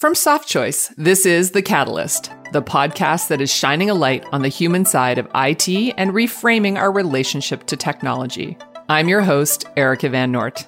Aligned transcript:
From 0.00 0.14
Softchoice, 0.14 0.94
this 0.96 1.26
is 1.26 1.50
The 1.50 1.60
Catalyst, 1.60 2.32
the 2.52 2.62
podcast 2.62 3.28
that 3.28 3.42
is 3.42 3.54
shining 3.54 3.90
a 3.90 3.94
light 3.94 4.24
on 4.32 4.40
the 4.40 4.48
human 4.48 4.86
side 4.86 5.18
of 5.18 5.28
IT 5.34 5.68
and 5.98 6.12
reframing 6.12 6.78
our 6.78 6.90
relationship 6.90 7.66
to 7.66 7.76
technology. 7.76 8.56
I'm 8.88 9.10
your 9.10 9.20
host, 9.20 9.66
Erika 9.76 10.08
Van 10.08 10.32
Noort. 10.32 10.66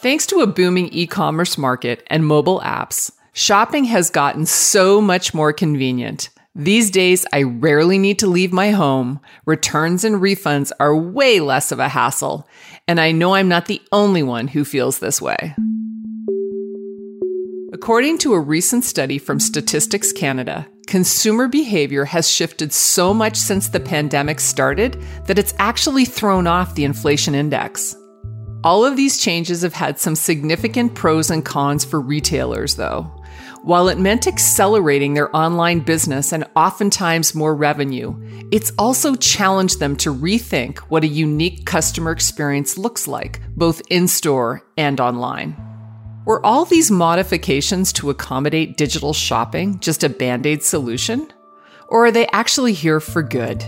Thanks 0.00 0.26
to 0.26 0.40
a 0.40 0.46
booming 0.46 0.90
e 0.92 1.06
commerce 1.06 1.56
market 1.56 2.06
and 2.08 2.26
mobile 2.26 2.60
apps, 2.60 3.10
shopping 3.32 3.84
has 3.84 4.10
gotten 4.10 4.44
so 4.44 5.00
much 5.00 5.32
more 5.32 5.54
convenient. 5.54 6.28
These 6.54 6.90
days, 6.90 7.24
I 7.32 7.44
rarely 7.44 7.96
need 7.96 8.18
to 8.18 8.26
leave 8.26 8.52
my 8.52 8.72
home. 8.72 9.20
Returns 9.46 10.04
and 10.04 10.16
refunds 10.16 10.70
are 10.78 10.94
way 10.94 11.40
less 11.40 11.72
of 11.72 11.78
a 11.78 11.88
hassle. 11.88 12.46
And 12.86 13.00
I 13.00 13.12
know 13.12 13.36
I'm 13.36 13.48
not 13.48 13.64
the 13.64 13.80
only 13.90 14.22
one 14.22 14.48
who 14.48 14.66
feels 14.66 14.98
this 14.98 15.22
way. 15.22 15.54
According 17.74 18.18
to 18.18 18.34
a 18.34 18.38
recent 18.38 18.84
study 18.84 19.16
from 19.16 19.40
Statistics 19.40 20.12
Canada, 20.12 20.68
consumer 20.86 21.48
behavior 21.48 22.04
has 22.04 22.28
shifted 22.28 22.70
so 22.70 23.14
much 23.14 23.34
since 23.34 23.70
the 23.70 23.80
pandemic 23.80 24.40
started 24.40 25.02
that 25.26 25.38
it's 25.38 25.54
actually 25.58 26.04
thrown 26.04 26.46
off 26.46 26.74
the 26.74 26.84
inflation 26.84 27.34
index. 27.34 27.96
All 28.62 28.84
of 28.84 28.98
these 28.98 29.16
changes 29.16 29.62
have 29.62 29.72
had 29.72 29.98
some 29.98 30.14
significant 30.14 30.94
pros 30.94 31.30
and 31.30 31.42
cons 31.42 31.82
for 31.82 31.98
retailers, 31.98 32.74
though. 32.74 33.10
While 33.62 33.88
it 33.88 33.98
meant 33.98 34.26
accelerating 34.26 35.14
their 35.14 35.34
online 35.34 35.80
business 35.80 36.34
and 36.34 36.44
oftentimes 36.54 37.34
more 37.34 37.54
revenue, 37.54 38.14
it's 38.52 38.72
also 38.78 39.14
challenged 39.14 39.80
them 39.80 39.96
to 39.96 40.14
rethink 40.14 40.80
what 40.90 41.04
a 41.04 41.08
unique 41.08 41.64
customer 41.64 42.10
experience 42.10 42.76
looks 42.76 43.08
like, 43.08 43.40
both 43.56 43.80
in 43.88 44.08
store 44.08 44.62
and 44.76 45.00
online. 45.00 45.71
Were 46.24 46.44
all 46.46 46.64
these 46.64 46.88
modifications 46.88 47.92
to 47.94 48.10
accommodate 48.10 48.76
digital 48.76 49.12
shopping 49.12 49.80
just 49.80 50.04
a 50.04 50.08
band 50.08 50.46
aid 50.46 50.62
solution? 50.62 51.32
Or 51.88 52.06
are 52.06 52.12
they 52.12 52.28
actually 52.28 52.74
here 52.74 53.00
for 53.00 53.24
good? 53.24 53.62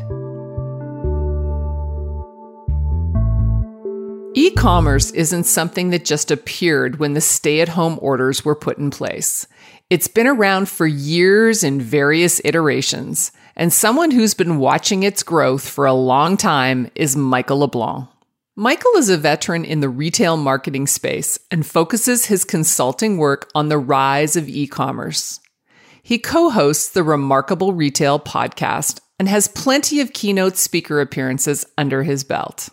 E 4.36 4.50
commerce 4.52 5.11
isn't 5.11 5.44
something 5.44 5.91
that 5.91 6.05
just 6.05 6.30
appeared 6.30 7.00
when 7.00 7.14
the 7.14 7.20
stay 7.20 7.61
at 7.61 7.69
home 7.69 7.98
orders 8.00 8.44
were 8.44 8.55
put 8.55 8.78
in 8.78 8.91
place. 8.91 9.48
It's 9.91 10.08
been 10.08 10.27
around 10.27 10.68
for 10.68 10.86
years 10.86 11.64
in 11.64 11.80
various 11.80 12.41
iterations, 12.44 13.33
and 13.56 13.72
someone 13.72 14.11
who's 14.12 14.34
been 14.34 14.58
watching 14.58 15.02
its 15.02 15.22
growth 15.22 15.68
for 15.68 15.86
a 15.86 15.92
long 15.92 16.36
time 16.36 16.91
is 16.94 17.16
Michael 17.16 17.58
LeBlanc. 17.58 18.08
Michael 18.56 18.92
is 18.98 19.10
a 19.10 19.16
veteran 19.16 19.64
in 19.64 19.80
the 19.80 19.88
retail 19.88 20.36
marketing 20.36 20.86
space 20.86 21.41
and 21.50 21.66
focuses 21.66 22.27
his 22.27 22.44
consulting 22.44 23.19
work 23.19 23.50
on 23.52 23.69
the 23.69 23.78
rise 23.78 24.36
of 24.36 24.48
e 24.48 24.69
commerce. 24.69 25.41
He 26.05 26.20
co 26.20 26.50
hosts 26.50 26.91
the 26.91 27.02
Remarkable 27.02 27.72
Retail 27.72 28.20
podcast 28.20 29.00
and 29.19 29.28
has 29.28 29.48
plenty 29.48 30.00
of 30.00 30.12
keynote 30.12 30.56
speaker 30.56 31.00
appearances 31.00 31.66
under 31.77 32.05
his 32.05 32.22
belt. 32.22 32.69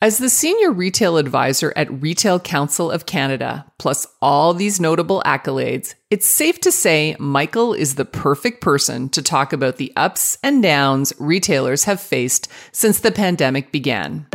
As 0.00 0.16
the 0.16 0.30
senior 0.30 0.72
retail 0.72 1.18
advisor 1.18 1.74
at 1.76 2.00
Retail 2.00 2.40
Council 2.40 2.90
of 2.90 3.04
Canada, 3.04 3.66
plus 3.78 4.06
all 4.22 4.54
these 4.54 4.80
notable 4.80 5.22
accolades, 5.26 5.96
it's 6.08 6.26
safe 6.26 6.58
to 6.60 6.72
say 6.72 7.14
Michael 7.18 7.74
is 7.74 7.96
the 7.96 8.06
perfect 8.06 8.62
person 8.62 9.10
to 9.10 9.20
talk 9.20 9.52
about 9.52 9.76
the 9.76 9.92
ups 9.96 10.38
and 10.42 10.62
downs 10.62 11.12
retailers 11.18 11.84
have 11.84 12.00
faced 12.00 12.50
since 12.72 13.00
the 13.00 13.12
pandemic 13.12 13.70
began. 13.70 14.26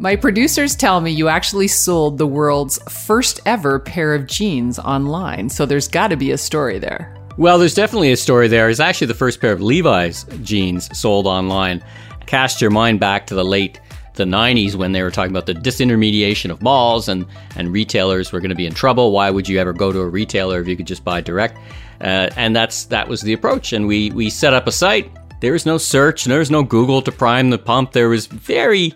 My 0.00 0.14
producers 0.14 0.76
tell 0.76 1.00
me 1.00 1.10
you 1.10 1.26
actually 1.26 1.66
sold 1.66 2.18
the 2.18 2.26
world's 2.26 2.78
first 2.88 3.40
ever 3.44 3.80
pair 3.80 4.14
of 4.14 4.28
jeans 4.28 4.78
online, 4.78 5.48
so 5.48 5.66
there's 5.66 5.88
got 5.88 6.08
to 6.08 6.16
be 6.16 6.30
a 6.30 6.38
story 6.38 6.78
there. 6.78 7.12
Well, 7.36 7.58
there's 7.58 7.74
definitely 7.74 8.12
a 8.12 8.16
story 8.16 8.46
there. 8.46 8.70
It's 8.70 8.78
actually 8.78 9.08
the 9.08 9.14
first 9.14 9.40
pair 9.40 9.50
of 9.50 9.60
Levi's 9.60 10.22
jeans 10.44 10.88
sold 10.96 11.26
online. 11.26 11.82
Cast 12.26 12.60
your 12.60 12.70
mind 12.70 13.00
back 13.00 13.26
to 13.26 13.34
the 13.34 13.44
late 13.44 13.80
the 14.14 14.22
90s 14.22 14.76
when 14.76 14.92
they 14.92 15.02
were 15.02 15.10
talking 15.10 15.32
about 15.32 15.46
the 15.46 15.54
disintermediation 15.54 16.50
of 16.50 16.62
malls 16.62 17.08
and, 17.08 17.26
and 17.56 17.72
retailers 17.72 18.30
were 18.30 18.38
going 18.38 18.50
to 18.50 18.56
be 18.56 18.66
in 18.66 18.74
trouble. 18.74 19.10
Why 19.10 19.30
would 19.30 19.48
you 19.48 19.58
ever 19.58 19.72
go 19.72 19.90
to 19.90 19.98
a 19.98 20.08
retailer 20.08 20.60
if 20.60 20.68
you 20.68 20.76
could 20.76 20.86
just 20.86 21.04
buy 21.04 21.22
direct? 21.22 21.58
Uh, 22.00 22.30
and 22.36 22.54
that's 22.54 22.84
that 22.86 23.08
was 23.08 23.22
the 23.22 23.32
approach. 23.32 23.72
And 23.72 23.88
we 23.88 24.12
we 24.12 24.30
set 24.30 24.54
up 24.54 24.68
a 24.68 24.72
site. 24.72 25.10
There 25.40 25.52
was 25.52 25.66
no 25.66 25.76
search. 25.76 26.24
There 26.24 26.38
was 26.38 26.52
no 26.52 26.62
Google 26.62 27.02
to 27.02 27.10
prime 27.10 27.50
the 27.50 27.58
pump. 27.58 27.92
There 27.92 28.08
was 28.08 28.26
very 28.26 28.94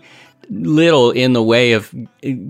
little 0.53 1.11
in 1.11 1.33
the 1.33 1.43
way 1.43 1.73
of 1.73 1.93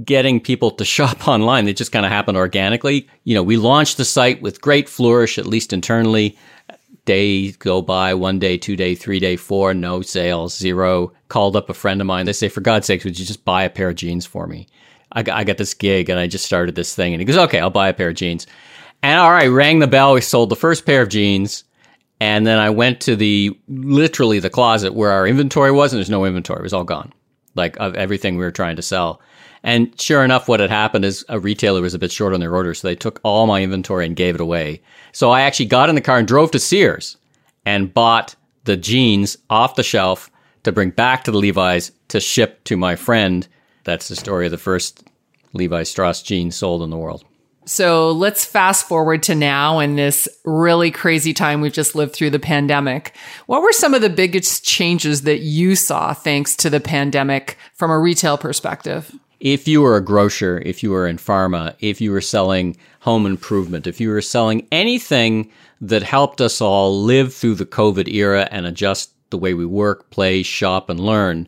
getting 0.03 0.40
people 0.40 0.72
to 0.72 0.86
shop 0.86 1.28
online. 1.28 1.68
It 1.68 1.78
just 1.78 1.91
kind 1.91 2.06
of 2.06 2.12
happened 2.12 2.38
organically. 2.38 3.08
You 3.24 3.36
know, 3.36 3.44
we 3.44 3.58
launched 3.58 3.97
the 3.97 4.06
site 4.06 4.41
with 4.41 4.62
great 4.62 4.90
flourish, 4.90 5.38
at 5.38 5.46
least 5.46 5.74
internally. 5.74 6.38
Days 7.06 7.58
go 7.58 7.81
by, 7.81 8.13
one 8.13 8.40
day, 8.40 8.58
two 8.58 8.75
day, 8.75 8.96
three 8.96 9.19
day, 9.19 9.36
four, 9.36 9.74
no 9.74 10.02
sales, 10.02 10.58
zero. 10.58 11.12
Called 11.28 11.56
up 11.56 11.69
a 11.69 11.74
friend 11.74 12.00
of 12.00 12.08
mine. 12.08 12.25
They 12.25 12.34
say, 12.34 12.47
for 12.47 12.62
God's 12.62 12.88
sakes, 12.88 13.03
would 13.03 13.19
you 13.19 13.25
just 13.25 13.44
buy 13.44 13.63
a 13.63 13.69
pair 13.69 13.90
of 13.90 13.96
jeans 13.96 14.25
for 14.25 14.47
me? 14.47 14.68
I 15.12 15.22
got, 15.22 15.38
I 15.38 15.44
got 15.44 15.58
this 15.58 15.74
gig 15.74 16.09
and 16.09 16.19
I 16.19 16.28
just 16.28 16.46
started 16.46 16.75
this 16.75 16.96
thing. 16.96 17.13
And 17.13 17.19
he 17.19 17.25
goes, 17.25 17.38
okay, 17.38 17.59
I'll 17.59 17.69
buy 17.69 17.90
a 17.90 17.94
pair 17.94 18.09
of 18.09 18.16
jeans. 18.16 18.47
And 19.02 19.19
all 19.19 19.31
right, 19.31 19.47
rang 19.47 19.80
the 19.80 19.88
bell. 19.88 20.13
We 20.13 20.22
sold 20.22 20.50
the 20.50 20.56
first 20.56 20.86
pair 20.86 21.02
of 21.02 21.09
jeans. 21.09 21.66
And 22.22 22.47
then 22.47 22.58
I 22.58 22.69
went 22.69 23.02
to 23.02 23.18
the 23.18 23.58
literally 23.68 24.40
the 24.40 24.50
closet 24.50 24.94
where 24.94 25.12
our 25.12 25.28
inventory 25.28 25.74
was, 25.74 25.92
and 25.92 25.97
there's 25.97 26.09
no 26.09 26.24
inventory. 26.24 26.59
It 26.59 26.63
was 26.63 26.74
all 26.74 26.86
gone 26.86 27.12
like 27.56 27.78
of 27.78 27.96
everything 27.96 28.38
we 28.38 28.44
were 28.44 28.52
trying 28.52 28.75
to 28.75 28.81
sell. 28.81 29.22
And 29.64 30.00
sure 30.00 30.24
enough, 30.24 30.47
what 30.47 30.59
had 30.59 30.69
happened 30.69 31.06
is 31.06 31.24
a 31.30 31.40
retailer 31.40 31.81
was 31.81 31.94
a 31.94 32.00
bit 32.00 32.12
short 32.12 32.34
on 32.34 32.41
their 32.41 32.56
order, 32.56 32.74
so 32.74 32.88
they 32.88 32.96
took 32.96 33.22
all 33.24 33.47
my 33.47 33.64
inventory 33.64 34.06
and 34.06 34.16
gave 34.16 34.36
it 34.36 34.41
away. 34.41 34.81
So 35.14 35.31
I 35.31 35.41
actually 35.41 35.68
got 35.68 35.90
in 35.90 35.96
the 35.96 36.02
car 36.02 36.18
and 36.18 36.28
drove 36.28 36.52
to 36.52 36.59
Sears 36.59 37.18
and 37.66 37.94
bought 37.94 38.36
the 38.66 38.75
jeans 38.75 39.38
off 39.50 39.75
the 39.75 39.84
shelf 39.84 40.30
to 40.63 40.72
bring 40.72 40.90
back 40.90 41.24
to 41.24 41.31
the 41.31 41.38
Levi's 41.38 41.92
to 42.09 42.19
ship 42.19 42.63
to 42.66 42.75
my 42.75 42.96
friend. 42.96 43.47
That's 43.86 44.08
the 44.08 44.16
story 44.16 44.46
of 44.46 44.52
the 44.52 44.58
first 44.58 45.03
Levi 45.53 45.84
Strauss 45.84 46.22
jeans 46.22 46.56
sold 46.56 46.81
in 46.81 46.90
the 46.90 46.97
world. 46.97 47.24
So 47.66 48.12
let's 48.12 48.44
fast 48.44 48.88
forward 48.88 49.24
to 49.24 49.35
now 49.35 49.79
in 49.79 49.96
this 49.96 50.28
really 50.44 50.91
crazy 50.91 51.34
time 51.34 51.62
we've 51.62 51.74
just 51.74 51.96
lived 51.96 52.13
through 52.13 52.31
the 52.31 52.40
pandemic. 52.40 53.16
What 53.46 53.62
were 53.62 53.72
some 53.72 53.94
of 53.94 54.01
the 54.01 54.09
biggest 54.09 54.66
changes 54.66 55.22
that 55.22 55.40
you 55.40 55.75
saw 55.75 56.13
thanks 56.13 56.56
to 56.57 56.69
the 56.69 56.81
pandemic 56.81 57.57
from 57.74 57.90
a 57.90 58.00
retail 58.00 58.38
perspective? 58.38 59.16
If 59.40 59.68
you 59.68 59.81
were 59.81 59.97
a 59.97 60.03
grocer, 60.03 60.62
if 60.66 60.84
you 60.84 60.91
were 60.91 61.07
in 61.07 61.18
pharma, 61.18 61.75
if 61.79 62.00
you 62.00 62.12
were 62.12 62.22
selling 62.22 62.78
home 63.01 63.25
improvement, 63.25 63.88
if 63.88 64.00
you 64.00 64.09
were 64.09 64.22
selling 64.22 64.68
anything 64.72 65.51
that 65.81 66.03
helped 66.03 66.40
us 66.40 66.62
all 66.62 67.01
live 67.03 67.34
through 67.34 67.56
the 67.56 67.66
COVID 67.66 68.07
era 68.07 68.47
and 68.51 68.66
adjust 68.66 69.12
the 69.30 69.38
way 69.38 69.53
we 69.53 69.66
work, 69.66 70.09
play, 70.12 70.44
shop, 70.44 70.90
and 70.90 71.00
learn, 71.00 71.47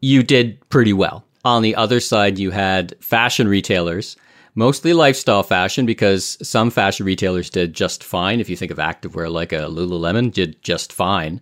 you 0.00 0.22
did 0.22 0.58
pretty 0.68 0.92
well. 0.92 1.24
On 1.44 1.62
the 1.62 1.74
other 1.76 2.00
side, 2.00 2.38
you 2.38 2.50
had 2.50 2.94
fashion 3.00 3.48
retailers 3.48 4.16
mostly 4.54 4.92
lifestyle 4.92 5.42
fashion 5.42 5.86
because 5.86 6.38
some 6.42 6.70
fashion 6.70 7.06
retailers 7.06 7.50
did 7.50 7.74
just 7.74 8.04
fine. 8.04 8.40
If 8.40 8.48
you 8.48 8.56
think 8.56 8.70
of 8.70 8.78
activewear 8.78 9.30
like 9.30 9.52
a 9.52 9.68
Lululemon, 9.68 10.32
did 10.32 10.62
just 10.62 10.92
fine. 10.92 11.40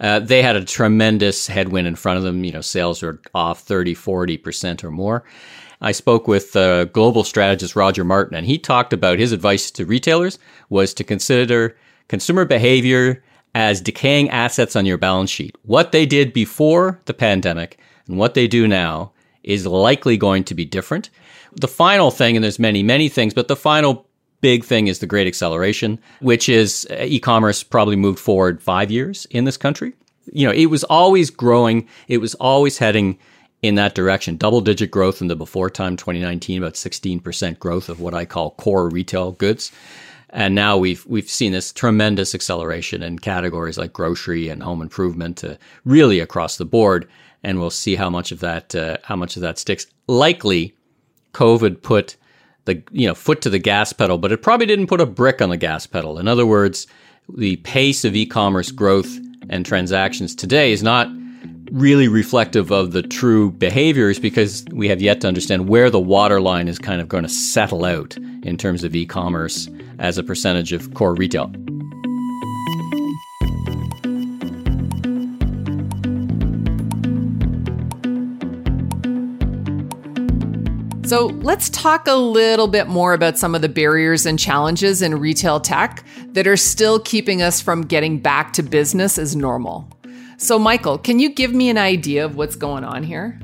Uh, 0.00 0.20
they 0.20 0.42
had 0.42 0.56
a 0.56 0.64
tremendous 0.64 1.46
headwind 1.46 1.86
in 1.86 1.96
front 1.96 2.18
of 2.18 2.24
them. 2.24 2.44
You 2.44 2.52
know, 2.52 2.60
sales 2.60 3.02
were 3.02 3.20
off 3.34 3.60
30, 3.60 3.94
40% 3.94 4.84
or 4.84 4.90
more. 4.90 5.24
I 5.80 5.92
spoke 5.92 6.26
with 6.26 6.56
uh, 6.56 6.86
global 6.86 7.22
strategist 7.22 7.76
Roger 7.76 8.04
Martin, 8.04 8.36
and 8.36 8.46
he 8.46 8.58
talked 8.58 8.92
about 8.92 9.18
his 9.18 9.32
advice 9.32 9.70
to 9.72 9.86
retailers 9.86 10.38
was 10.68 10.92
to 10.94 11.04
consider 11.04 11.76
consumer 12.08 12.44
behavior 12.44 13.22
as 13.54 13.80
decaying 13.80 14.30
assets 14.30 14.76
on 14.76 14.86
your 14.86 14.98
balance 14.98 15.30
sheet. 15.30 15.56
What 15.62 15.92
they 15.92 16.04
did 16.04 16.32
before 16.32 17.00
the 17.04 17.14
pandemic 17.14 17.78
and 18.08 18.18
what 18.18 18.34
they 18.34 18.48
do 18.48 18.66
now 18.66 19.12
is 19.42 19.66
likely 19.66 20.16
going 20.16 20.44
to 20.44 20.54
be 20.54 20.64
different. 20.64 21.10
The 21.54 21.68
final 21.68 22.10
thing, 22.10 22.36
and 22.36 22.44
there's 22.44 22.58
many, 22.58 22.82
many 22.82 23.08
things, 23.08 23.34
but 23.34 23.48
the 23.48 23.56
final 23.56 24.06
big 24.40 24.64
thing 24.64 24.86
is 24.86 24.98
the 24.98 25.06
great 25.06 25.26
acceleration, 25.26 25.98
which 26.20 26.48
is 26.48 26.86
uh, 26.90 27.02
e-commerce 27.02 27.62
probably 27.62 27.96
moved 27.96 28.18
forward 28.18 28.62
five 28.62 28.90
years 28.90 29.26
in 29.30 29.44
this 29.44 29.56
country. 29.56 29.94
You 30.32 30.46
know, 30.46 30.52
it 30.52 30.66
was 30.66 30.84
always 30.84 31.30
growing. 31.30 31.88
It 32.06 32.18
was 32.18 32.34
always 32.36 32.78
heading 32.78 33.18
in 33.62 33.74
that 33.76 33.94
direction. 33.94 34.36
Double 34.36 34.60
digit 34.60 34.90
growth 34.90 35.20
in 35.20 35.28
the 35.28 35.36
before 35.36 35.70
time 35.70 35.96
2019, 35.96 36.62
about 36.62 36.74
16% 36.74 37.58
growth 37.58 37.88
of 37.88 38.00
what 38.00 38.14
I 38.14 38.24
call 38.24 38.52
core 38.52 38.88
retail 38.88 39.32
goods. 39.32 39.72
And 40.30 40.54
now 40.54 40.76
we've 40.76 41.06
we've 41.06 41.28
seen 41.28 41.52
this 41.52 41.72
tremendous 41.72 42.34
acceleration 42.34 43.02
in 43.02 43.18
categories 43.18 43.78
like 43.78 43.94
grocery 43.94 44.50
and 44.50 44.62
home 44.62 44.82
improvement, 44.82 45.42
uh, 45.42 45.54
really 45.86 46.20
across 46.20 46.58
the 46.58 46.66
board. 46.66 47.08
And 47.42 47.58
we'll 47.58 47.70
see 47.70 47.94
how 47.94 48.10
much 48.10 48.30
of 48.30 48.40
that 48.40 48.74
uh, 48.74 48.98
how 49.04 49.16
much 49.16 49.36
of 49.36 49.42
that 49.42 49.58
sticks. 49.58 49.86
Likely, 50.06 50.74
COVID 51.32 51.82
put 51.82 52.16
the 52.64 52.82
you 52.90 53.06
know 53.06 53.14
foot 53.14 53.40
to 53.42 53.50
the 53.50 53.58
gas 53.58 53.92
pedal, 53.92 54.18
but 54.18 54.32
it 54.32 54.42
probably 54.42 54.66
didn't 54.66 54.86
put 54.86 55.00
a 55.00 55.06
brick 55.06 55.40
on 55.40 55.50
the 55.50 55.56
gas 55.56 55.86
pedal. 55.86 56.18
In 56.18 56.28
other 56.28 56.46
words, 56.46 56.86
the 57.34 57.56
pace 57.56 58.04
of 58.04 58.16
e-commerce 58.16 58.70
growth 58.70 59.18
and 59.48 59.64
transactions 59.64 60.34
today 60.34 60.72
is 60.72 60.82
not 60.82 61.08
really 61.70 62.08
reflective 62.08 62.70
of 62.70 62.92
the 62.92 63.02
true 63.02 63.50
behaviors 63.52 64.18
because 64.18 64.64
we 64.72 64.88
have 64.88 65.02
yet 65.02 65.20
to 65.20 65.28
understand 65.28 65.68
where 65.68 65.90
the 65.90 66.00
waterline 66.00 66.68
is 66.68 66.78
kind 66.78 67.00
of 67.00 67.08
going 67.08 67.24
to 67.24 67.28
settle 67.28 67.84
out 67.84 68.16
in 68.42 68.56
terms 68.56 68.84
of 68.84 68.94
e-commerce 68.94 69.68
as 69.98 70.16
a 70.16 70.22
percentage 70.22 70.72
of 70.72 70.94
core 70.94 71.14
retail. 71.14 71.52
So 81.08 81.28
let's 81.40 81.70
talk 81.70 82.06
a 82.06 82.16
little 82.16 82.68
bit 82.68 82.86
more 82.86 83.14
about 83.14 83.38
some 83.38 83.54
of 83.54 83.62
the 83.62 83.68
barriers 83.70 84.26
and 84.26 84.38
challenges 84.38 85.00
in 85.00 85.18
retail 85.18 85.58
tech 85.58 86.04
that 86.34 86.46
are 86.46 86.58
still 86.58 87.00
keeping 87.00 87.40
us 87.40 87.62
from 87.62 87.86
getting 87.86 88.18
back 88.18 88.52
to 88.52 88.62
business 88.62 89.16
as 89.16 89.34
normal. 89.34 89.88
So, 90.36 90.58
Michael, 90.58 90.98
can 90.98 91.18
you 91.18 91.30
give 91.30 91.54
me 91.54 91.70
an 91.70 91.78
idea 91.78 92.26
of 92.26 92.36
what's 92.36 92.56
going 92.56 92.84
on 92.84 93.04
here? 93.04 93.40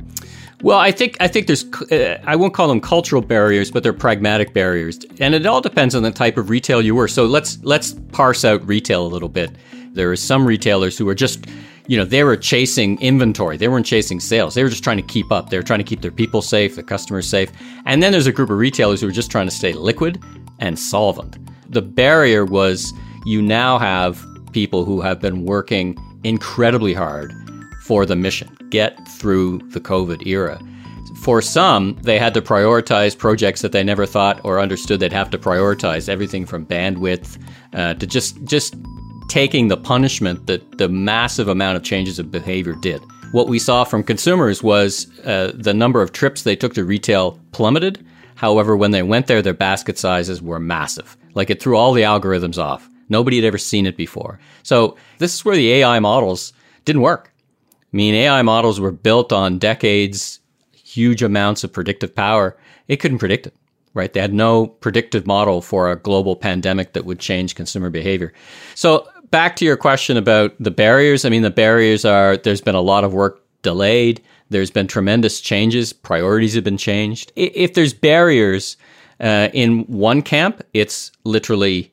Well, 0.61 0.76
I 0.76 0.93
think 0.93 1.16
I 1.20 1.26
think 1.26 1.46
there's 1.46 1.64
uh, 1.90 2.20
I 2.26 2.37
won't 2.37 2.52
call 2.52 2.69
them 2.69 2.82
cultural 2.82 3.22
barriers, 3.22 3.70
but 3.70 3.82
they're 3.82 3.94
pragmatic 3.94 4.52
barriers, 4.52 4.99
and 5.19 5.34
it 5.34 5.46
all 5.46 5.62
depends 5.62 5.94
on 5.94 6.02
the 6.02 6.11
type 6.11 6.37
of 6.37 6.50
retail 6.50 6.82
you 6.82 6.94
were. 6.94 7.08
So 7.08 7.25
let's 7.25 7.58
let's 7.62 7.94
parse 8.12 8.44
out 8.44 8.66
retail 8.69 9.06
a 9.06 9.08
little 9.08 9.31
bit. 9.31 9.56
There 9.94 10.11
are 10.11 10.16
some 10.16 10.44
retailers 10.46 10.99
who 10.99 11.08
are 11.08 11.14
just 11.14 11.46
you 11.87 11.99
know, 11.99 12.05
they 12.05 12.25
were 12.25 12.37
chasing 12.37 13.01
inventory. 13.01 13.57
They 13.57 13.69
weren't 13.69 13.87
chasing 13.87 14.21
sales. 14.21 14.55
They 14.55 14.63
were 14.63 14.71
just 14.71 14.85
trying 14.85 14.97
to 14.97 15.03
keep 15.03 15.31
up. 15.31 15.51
They 15.51 15.59
were 15.59 15.63
trying 15.63 15.81
to 15.81 15.85
keep 15.85 16.01
their 16.01 16.11
people 16.11 16.41
safe, 16.41 16.75
their 16.77 16.85
customers 16.85 17.29
safe. 17.29 17.51
And 17.85 18.03
then 18.03 18.13
there's 18.13 18.27
a 18.27 18.33
group 18.33 18.51
of 18.51 18.57
retailers 18.57 19.01
who 19.01 19.07
were 19.07 19.13
just 19.13 19.31
trying 19.31 19.47
to 19.47 19.55
stay 19.55 19.73
liquid 19.73 20.23
and 20.61 20.79
solvent. 20.79 21.37
The 21.71 21.83
barrier 21.83 22.45
was 22.45 22.93
you 23.27 23.43
now 23.43 23.79
have 23.79 24.25
people 24.53 24.85
who 24.85 25.01
have 25.01 25.21
been 25.21 25.45
working 25.45 25.97
incredibly 26.23 26.95
hard 26.95 27.33
for 27.83 28.07
the 28.07 28.17
mission, 28.17 28.57
get 28.71 28.97
through 29.09 29.59
the 29.71 29.81
COVID 29.81 30.27
era. 30.27 30.59
For 31.23 31.43
some, 31.43 31.99
they 32.03 32.19
had 32.19 32.35
to 32.35 32.43
prioritize 32.43 33.17
projects 33.17 33.63
that 33.63 33.73
they 33.73 33.85
never 33.85 34.07
thought 34.07 34.41
or 34.45 34.59
understood 34.59 35.01
they'd 35.01 35.13
have 35.13 35.31
to 35.31 35.39
prioritize, 35.39 36.09
everything 36.09 36.47
from 36.47 36.67
bandwidth 36.67 37.39
uh, 37.75 37.95
to 37.95 38.07
just 38.07 38.43
just 38.45 38.75
taking 39.29 39.69
the 39.69 39.76
punishment 39.76 40.47
that 40.47 40.79
the 40.79 40.88
massive 40.88 41.49
amount 41.49 41.76
of 41.76 41.82
changes 41.82 42.19
of 42.19 42.31
behavior 42.31 42.75
did. 42.75 43.03
What 43.32 43.49
we 43.49 43.59
saw 43.59 43.85
from 43.85 44.05
consumers 44.05 44.62
was 44.62 45.09
uh, 45.21 45.53
the 45.55 45.75
number 45.75 46.03
of 46.03 46.12
trips 46.12 46.43
they 46.43 46.56
took 46.56 46.75
to 46.75 46.85
retail 46.85 47.38
plummeted. 47.53 48.05
However, 48.37 48.76
when 48.76 48.93
they 48.93 49.03
went 49.03 49.26
there, 49.26 49.43
their 49.43 49.55
basket 49.55 49.99
sizes 49.99 50.41
were 50.41 50.61
massive. 50.61 51.17
Like 51.35 51.50
it 51.50 51.61
threw 51.61 51.76
all 51.76 51.93
the 51.93 52.03
algorithms 52.03 52.59
off. 52.59 52.88
Nobody 53.09 53.37
had 53.37 53.44
ever 53.44 53.59
seen 53.59 53.87
it 53.87 53.97
before. 53.97 54.38
So 54.62 54.97
this 55.19 55.35
is 55.35 55.44
where 55.44 55.56
the 55.56 55.73
AI 55.73 55.99
models 55.99 56.53
didn't 56.85 57.03
work. 57.03 57.32
I 57.93 57.97
mean, 57.97 58.15
AI 58.15 58.43
models 58.43 58.81
were 58.81 58.93
built 58.93 59.32
on 59.32 59.59
decades, 59.59 60.41
huge 60.73 61.23
amounts 61.23 61.65
of 61.65 61.73
predictive 61.73 62.15
power. 62.15 62.56
It 62.88 62.97
couldn't 62.97 63.19
predict 63.19 63.47
it 63.49 63.55
right? 63.94 64.12
They 64.12 64.21
had 64.21 64.35
no 64.35 64.67
predictive 64.67 65.26
model 65.26 65.62
for 65.62 65.91
a 65.91 65.97
global 65.97 66.37
pandemic 66.37 66.93
that 66.93 67.05
would 67.05 67.21
change 67.21 67.55
consumer 67.55 67.91
behavior. 67.91 68.32
So 68.75 69.09
back 69.35 69.57
to 69.57 69.65
your 69.65 69.77
question 69.77 70.17
about 70.17 70.55
the 70.61 70.71
barriers. 70.71 71.25
I 71.25 71.29
mean, 71.29 71.43
the 71.43 71.51
barriers 71.51 72.05
are 72.05 72.37
there's 72.37 72.61
been 72.61 72.77
a 72.77 72.81
lot 72.81 73.03
of 73.03 73.13
work 73.13 73.43
delayed. 73.63 74.23
There's 74.51 74.71
been 74.71 74.87
tremendous 74.87 75.41
changes. 75.41 75.93
Priorities 75.93 76.55
have 76.55 76.63
been 76.63 76.79
changed. 76.79 77.33
If 77.35 77.75
there's 77.75 77.93
barriers 77.93 78.77
uh, 79.19 79.49
in 79.53 79.87
one 79.87 80.23
camp, 80.23 80.63
it's 80.73 81.11
literally 81.25 81.93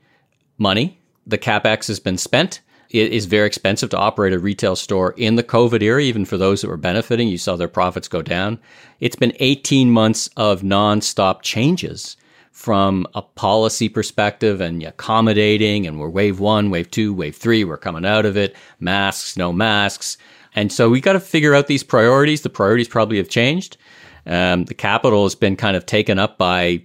money. 0.60 1.00
The 1.26 1.40
capex 1.40 1.88
has 1.88 2.00
been 2.00 2.20
spent. 2.20 2.62
It 2.92 3.12
is 3.12 3.26
very 3.26 3.48
expensive 3.48 3.90
to 3.90 3.98
operate 3.98 4.34
a 4.34 4.40
retail 4.40 4.76
store 4.76 5.16
in 5.18 5.36
the 5.36 5.44
COVID 5.44 5.82
era, 5.82 6.00
even 6.00 6.26
for 6.26 6.38
those 6.38 6.62
that 6.62 6.68
were 6.68 6.78
benefiting. 6.78 7.28
You 7.28 7.40
saw 7.40 7.56
their 7.56 7.68
profits 7.68 8.08
go 8.08 8.22
down. 8.22 8.60
It's 9.00 9.16
been 9.16 9.34
18 9.40 9.90
months 9.90 10.30
of 10.38 10.62
nonstop 10.62 11.42
changes 11.42 12.18
from 12.52 13.08
a 13.16 13.22
policy 13.22 13.90
perspective 13.90 14.62
and 14.62 14.84
accommodating, 14.84 15.88
and 15.88 16.00
we're 16.00 16.10
wave 16.10 16.40
one, 16.40 16.70
wave 16.70 16.92
two, 16.92 17.14
wave 17.14 17.36
three, 17.36 17.64
we're 17.64 17.78
coming 17.78 18.06
out 18.06 18.26
of 18.26 18.38
it, 18.38 18.56
masks, 18.80 19.38
no 19.38 19.52
masks. 19.52 20.18
And 20.54 20.72
so 20.72 20.90
we 20.90 21.02
got 21.02 21.14
to 21.14 21.20
figure 21.20 21.56
out 21.56 21.68
these 21.68 21.84
priorities. 21.84 22.42
The 22.42 22.50
priorities 22.50 22.88
probably 22.88 23.18
have 23.18 23.30
changed. 23.30 23.78
Um, 24.26 24.66
the 24.66 24.74
capital 24.74 25.24
has 25.24 25.34
been 25.34 25.56
kind 25.56 25.76
of 25.76 25.86
taken 25.86 26.20
up 26.20 26.38
by 26.38 26.84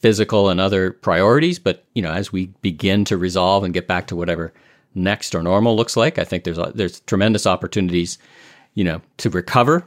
physical 0.00 0.50
and 0.50 0.60
other 0.60 0.92
priorities, 0.92 1.58
but 1.58 1.84
you 1.94 2.02
know, 2.02 2.12
as 2.12 2.30
we 2.30 2.46
begin 2.60 3.04
to 3.06 3.16
resolve 3.16 3.64
and 3.64 3.72
get 3.72 3.86
back 3.86 4.06
to 4.08 4.16
whatever 4.16 4.52
next 4.94 5.34
or 5.34 5.42
normal 5.42 5.76
looks 5.76 5.96
like, 5.96 6.18
I 6.18 6.24
think 6.24 6.44
there's 6.44 6.58
there's 6.74 7.00
tremendous 7.00 7.46
opportunities, 7.46 8.18
you 8.74 8.84
know, 8.84 9.00
to 9.18 9.30
recover 9.30 9.86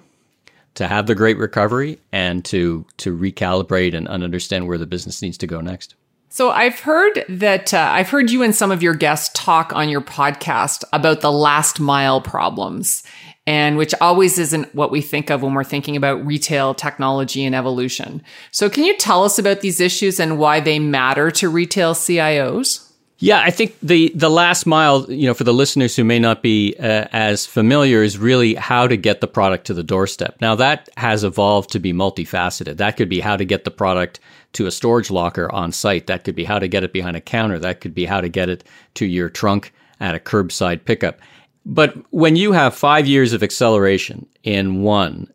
to 0.78 0.88
have 0.88 1.08
the 1.08 1.16
great 1.16 1.38
recovery 1.38 2.00
and 2.12 2.46
to 2.46 2.86
to 2.98 3.18
recalibrate 3.18 3.96
and 3.96 4.08
understand 4.08 4.68
where 4.68 4.78
the 4.78 4.86
business 4.86 5.24
needs 5.24 5.38
to 5.40 5.48
go 5.48 5.60
next. 5.60 5.96
So 6.30 6.52
I've 6.52 6.80
heard 6.80 7.26
that 7.30 7.74
uh, 7.74 7.90
I've 7.92 8.10
heard 8.10 8.30
you 8.30 8.44
and 8.44 8.56
some 8.56 8.72
of 8.72 8.84
your 8.84 8.94
guests 8.94 9.32
talk 9.34 9.74
on 9.74 9.90
your 9.90 10.02
podcast 10.02 10.84
about 10.94 11.22
the 11.22 11.32
last 11.32 11.80
mile 11.80 12.22
problems 12.22 13.02
and 13.48 13.78
which 13.78 13.96
always 14.02 14.38
isn't 14.38 14.76
what 14.76 14.92
we 14.92 15.02
think 15.02 15.32
of 15.32 15.42
when 15.42 15.56
we're 15.56 15.64
thinking 15.64 15.96
about 15.96 16.24
retail 16.24 16.76
technology 16.76 17.44
and 17.44 17.56
evolution. 17.56 18.22
So 18.52 18.70
can 18.70 18.84
you 18.84 18.96
tell 18.98 19.24
us 19.24 19.40
about 19.40 19.62
these 19.62 19.80
issues 19.80 20.20
and 20.20 20.38
why 20.38 20.60
they 20.60 20.78
matter 20.78 21.32
to 21.32 21.50
retail 21.50 21.96
CIOs? 21.96 22.87
Yeah, 23.20 23.40
I 23.42 23.50
think 23.50 23.76
the 23.82 24.12
the 24.14 24.30
last 24.30 24.68
mile, 24.68 25.12
you 25.12 25.26
know, 25.26 25.34
for 25.34 25.44
the 25.44 25.54
listeners 25.54 25.96
who 25.96 26.04
may 26.04 26.20
not 26.20 26.44
be 26.44 26.76
uh, 26.80 27.08
as 27.12 27.48
familiar, 27.48 28.04
is 28.04 28.18
really 28.18 28.54
how 28.54 28.88
to 28.88 28.96
get 28.96 29.22
the 29.22 29.28
product 29.28 29.66
to 29.68 29.74
the 29.74 29.84
doorstep. 29.84 30.40
Now 30.40 30.54
that 30.56 30.88
has 30.98 31.24
evolved 31.24 31.72
to 31.72 31.80
be 31.80 31.94
multifaceted. 31.94 32.78
That 32.78 32.96
could 32.96 33.10
be 33.10 33.20
how 33.20 33.36
to 33.36 33.44
get 33.44 33.64
the 33.64 33.72
product 33.72 34.20
to 34.54 34.68
a 34.68 34.72
storage 34.72 35.10
locker 35.10 35.52
on 35.52 35.72
site. 35.72 36.06
That 36.06 36.24
could 36.26 36.36
be 36.36 36.44
how 36.44 36.60
to 36.60 36.68
get 36.68 36.84
it 36.84 36.94
behind 36.94 37.18
a 37.18 37.22
counter. 37.22 37.58
That 37.58 37.82
could 37.82 37.96
be 37.96 38.06
how 38.06 38.22
to 38.22 38.30
get 38.30 38.50
it 38.50 38.64
to 38.96 39.06
your 39.08 39.30
trunk 39.30 39.74
at 40.00 40.14
a 40.14 40.20
curbside 40.20 40.86
pickup. 40.86 41.20
But 41.66 41.96
when 42.12 42.36
you 42.36 42.52
have 42.52 42.76
five 42.76 43.08
years 43.08 43.34
of 43.34 43.42
acceleration 43.42 44.28
in 44.44 44.84
one, 44.84 45.34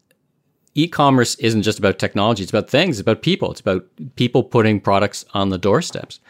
e-commerce 0.75 1.35
isn't 1.35 1.63
just 1.63 1.81
about 1.81 1.99
technology. 1.99 2.45
It's 2.45 2.53
about 2.53 2.71
things. 2.71 2.99
It's 2.99 3.03
about 3.03 3.23
people. 3.23 3.51
It's 3.51 3.61
about 3.61 3.85
people 4.15 4.45
putting 4.45 4.81
products 4.81 5.25
on 5.35 5.51
the 5.51 5.59
doorsteps 5.59 6.21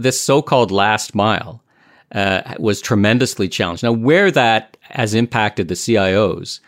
this 0.00 0.20
so-called 0.20 0.70
last 0.70 1.14
mile 1.14 1.62
uh, 2.12 2.54
was 2.58 2.80
tremendously 2.80 3.48
challenged. 3.48 3.82
Now, 3.82 3.92
where 3.92 4.30
that 4.30 4.76
has 4.82 5.14
impacted 5.14 5.68
the 5.68 5.74
CIOs 5.74 6.60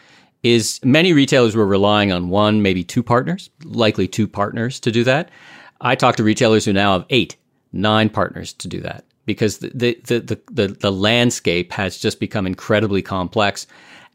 is 0.43 0.81
many 0.85 1.13
retailers 1.13 1.55
were 1.55 1.67
relying 1.67 2.13
on 2.13 2.29
one, 2.29 2.63
maybe 2.63 2.85
two 2.85 3.03
partners, 3.03 3.51
likely 3.65 4.09
two 4.09 4.27
partners 4.27 4.81
to 4.81 4.91
do 4.91 5.05
that. 5.05 5.31
I 5.81 5.95
talk 5.95 6.17
to 6.17 6.25
retailers 6.25 6.65
who 6.65 6.73
now 6.73 6.93
have 6.93 7.07
eight, 7.11 7.37
nine 7.73 8.09
partners 8.09 8.53
to 8.55 8.69
do 8.69 8.81
that 8.81 9.05
because 9.25 9.59
the, 9.59 9.71
the, 10.05 10.19
the, 10.21 10.41
the, 10.51 10.69
the 10.69 10.93
landscape 10.93 11.73
has 11.73 11.99
just 11.99 12.21
become 12.21 12.47
incredibly 12.47 13.03
complex. 13.03 13.67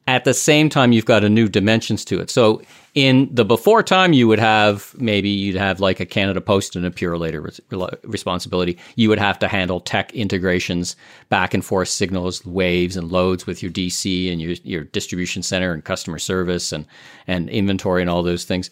At 0.07 0.23
the 0.23 0.33
same 0.33 0.69
time, 0.69 0.93
you've 0.93 1.05
got 1.05 1.25
a 1.25 1.29
new 1.29 1.49
dimensions 1.49 2.05
to 2.05 2.19
it. 2.19 2.29
So 2.29 2.61
in 2.95 3.29
the 3.31 3.43
before 3.43 3.83
time, 3.83 4.13
you 4.13 4.27
would 4.27 4.39
have 4.39 4.95
maybe 4.97 5.29
you'd 5.29 5.57
have 5.57 5.81
like 5.81 5.99
a 5.99 6.05
Canada 6.05 6.39
Post 6.39 6.77
and 6.77 6.85
a 6.85 6.89
Purolator 6.89 7.43
res- 7.43 7.99
responsibility. 8.03 8.77
You 8.95 9.09
would 9.09 9.19
have 9.19 9.37
to 9.39 9.49
handle 9.49 9.81
tech 9.81 10.13
integrations, 10.13 10.95
back 11.27 11.53
and 11.53 11.63
forth 11.63 11.89
signals, 11.89 12.45
waves 12.45 12.95
and 12.95 13.11
loads 13.11 13.45
with 13.45 13.61
your 13.61 13.71
DC 13.71 14.31
and 14.31 14.41
your, 14.41 14.53
your 14.63 14.85
distribution 14.85 15.43
center 15.43 15.73
and 15.73 15.83
customer 15.83 16.19
service 16.19 16.71
and, 16.71 16.85
and 17.27 17.49
inventory 17.49 18.01
and 18.01 18.09
all 18.09 18.23
those 18.23 18.45
things. 18.45 18.71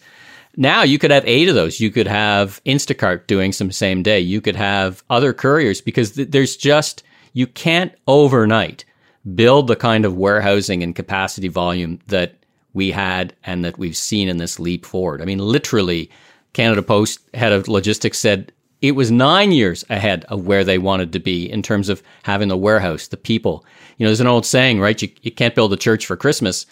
Now 0.56 0.82
you 0.82 0.98
could 0.98 1.10
have 1.10 1.24
eight 1.26 1.50
of 1.50 1.54
those. 1.54 1.80
You 1.80 1.90
could 1.90 2.06
have 2.06 2.62
Instacart 2.64 3.26
doing 3.26 3.52
some 3.52 3.70
same 3.70 4.02
day. 4.02 4.20
You 4.20 4.40
could 4.40 4.56
have 4.56 5.04
other 5.10 5.34
couriers 5.34 5.82
because 5.82 6.12
th- 6.12 6.30
there's 6.30 6.56
just, 6.56 7.02
you 7.34 7.46
can't 7.46 7.92
overnight 8.08 8.86
build 9.34 9.66
the 9.66 9.76
kind 9.76 10.04
of 10.04 10.16
warehousing 10.16 10.82
and 10.82 10.94
capacity 10.94 11.48
volume 11.48 11.98
that 12.06 12.34
we 12.74 12.90
had 12.90 13.34
and 13.44 13.64
that 13.64 13.78
we've 13.78 13.96
seen 13.96 14.28
in 14.28 14.36
this 14.36 14.60
leap 14.60 14.84
forward. 14.84 15.22
I 15.22 15.24
mean, 15.24 15.38
literally, 15.38 16.10
Canada 16.52 16.82
Post 16.82 17.20
head 17.34 17.52
of 17.52 17.68
logistics 17.68 18.18
said 18.18 18.52
it 18.82 18.92
was 18.92 19.10
nine 19.10 19.52
years 19.52 19.84
ahead 19.88 20.24
of 20.28 20.46
where 20.46 20.62
they 20.62 20.78
wanted 20.78 21.12
to 21.12 21.18
be 21.18 21.50
in 21.50 21.62
terms 21.62 21.88
of 21.88 22.02
having 22.22 22.48
the 22.48 22.56
warehouse, 22.56 23.08
the 23.08 23.16
people. 23.16 23.64
You 23.96 24.04
know, 24.04 24.10
there's 24.10 24.20
an 24.20 24.26
old 24.26 24.46
saying, 24.46 24.80
right? 24.80 25.00
You, 25.00 25.08
you 25.22 25.30
can't 25.30 25.54
build 25.54 25.72
a 25.72 25.76
church 25.76 26.06
for 26.06 26.16
Christmas. 26.16 26.66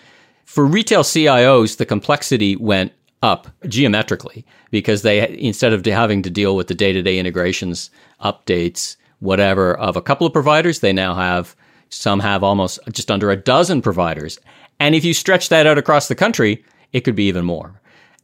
For 0.45 0.67
retail 0.67 1.03
CIOs, 1.03 1.79
the 1.79 1.87
complexity 1.87 2.57
went 2.57 2.93
up 3.23 3.49
geometrically 3.67 4.45
because 4.71 5.01
they, 5.01 5.27
instead 5.39 5.73
of 5.73 5.85
having 5.87 6.21
to 6.23 6.31
deal 6.31 6.55
with 6.55 6.67
the 6.67 6.75
day 6.75 6.93
to 6.93 7.03
day 7.03 7.19
integrations, 7.19 7.91
updates, 8.23 8.97
whatever, 9.21 9.75
of 9.75 9.97
a 9.97 10.03
couple 10.03 10.27
of 10.27 10.33
providers, 10.33 10.81
they 10.81 10.93
now 10.93 11.15
have 11.15 11.57
some 11.95 12.21
have 12.21 12.43
almost 12.43 12.79
just 12.93 13.11
under 13.11 13.31
a 13.31 13.37
dozen 13.37 13.83
providers. 13.83 14.39
And 14.81 14.95
if 14.95 15.05
you 15.05 15.15
stretch 15.15 15.49
that 15.49 15.67
out 15.67 15.79
across 15.79 16.09
the 16.09 16.15
country, 16.15 16.65
it 16.93 17.01
could 17.01 17.17
be 17.17 17.29
even 17.29 17.45
more. 17.45 17.81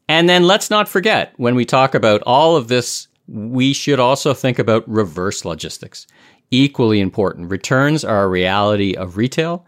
And 0.09 0.29
then 0.29 0.45
let's 0.45 0.71
not 0.71 0.89
forget 0.89 1.33
when 1.37 1.55
we 1.55 1.65
talk 1.65 1.95
about 1.95 2.23
all 2.27 2.57
of 2.57 2.69
this, 2.69 3.09
we 3.29 3.73
should 3.73 4.01
also 4.01 4.35
think 4.35 4.59
about 4.59 4.89
reverse 4.89 5.45
logistics. 5.45 6.07
Equally 6.51 7.01
important. 7.01 7.51
Returns 7.51 8.05
are 8.05 8.25
a 8.25 8.29
reality 8.29 8.95
of 8.97 9.17
retail. 9.17 9.65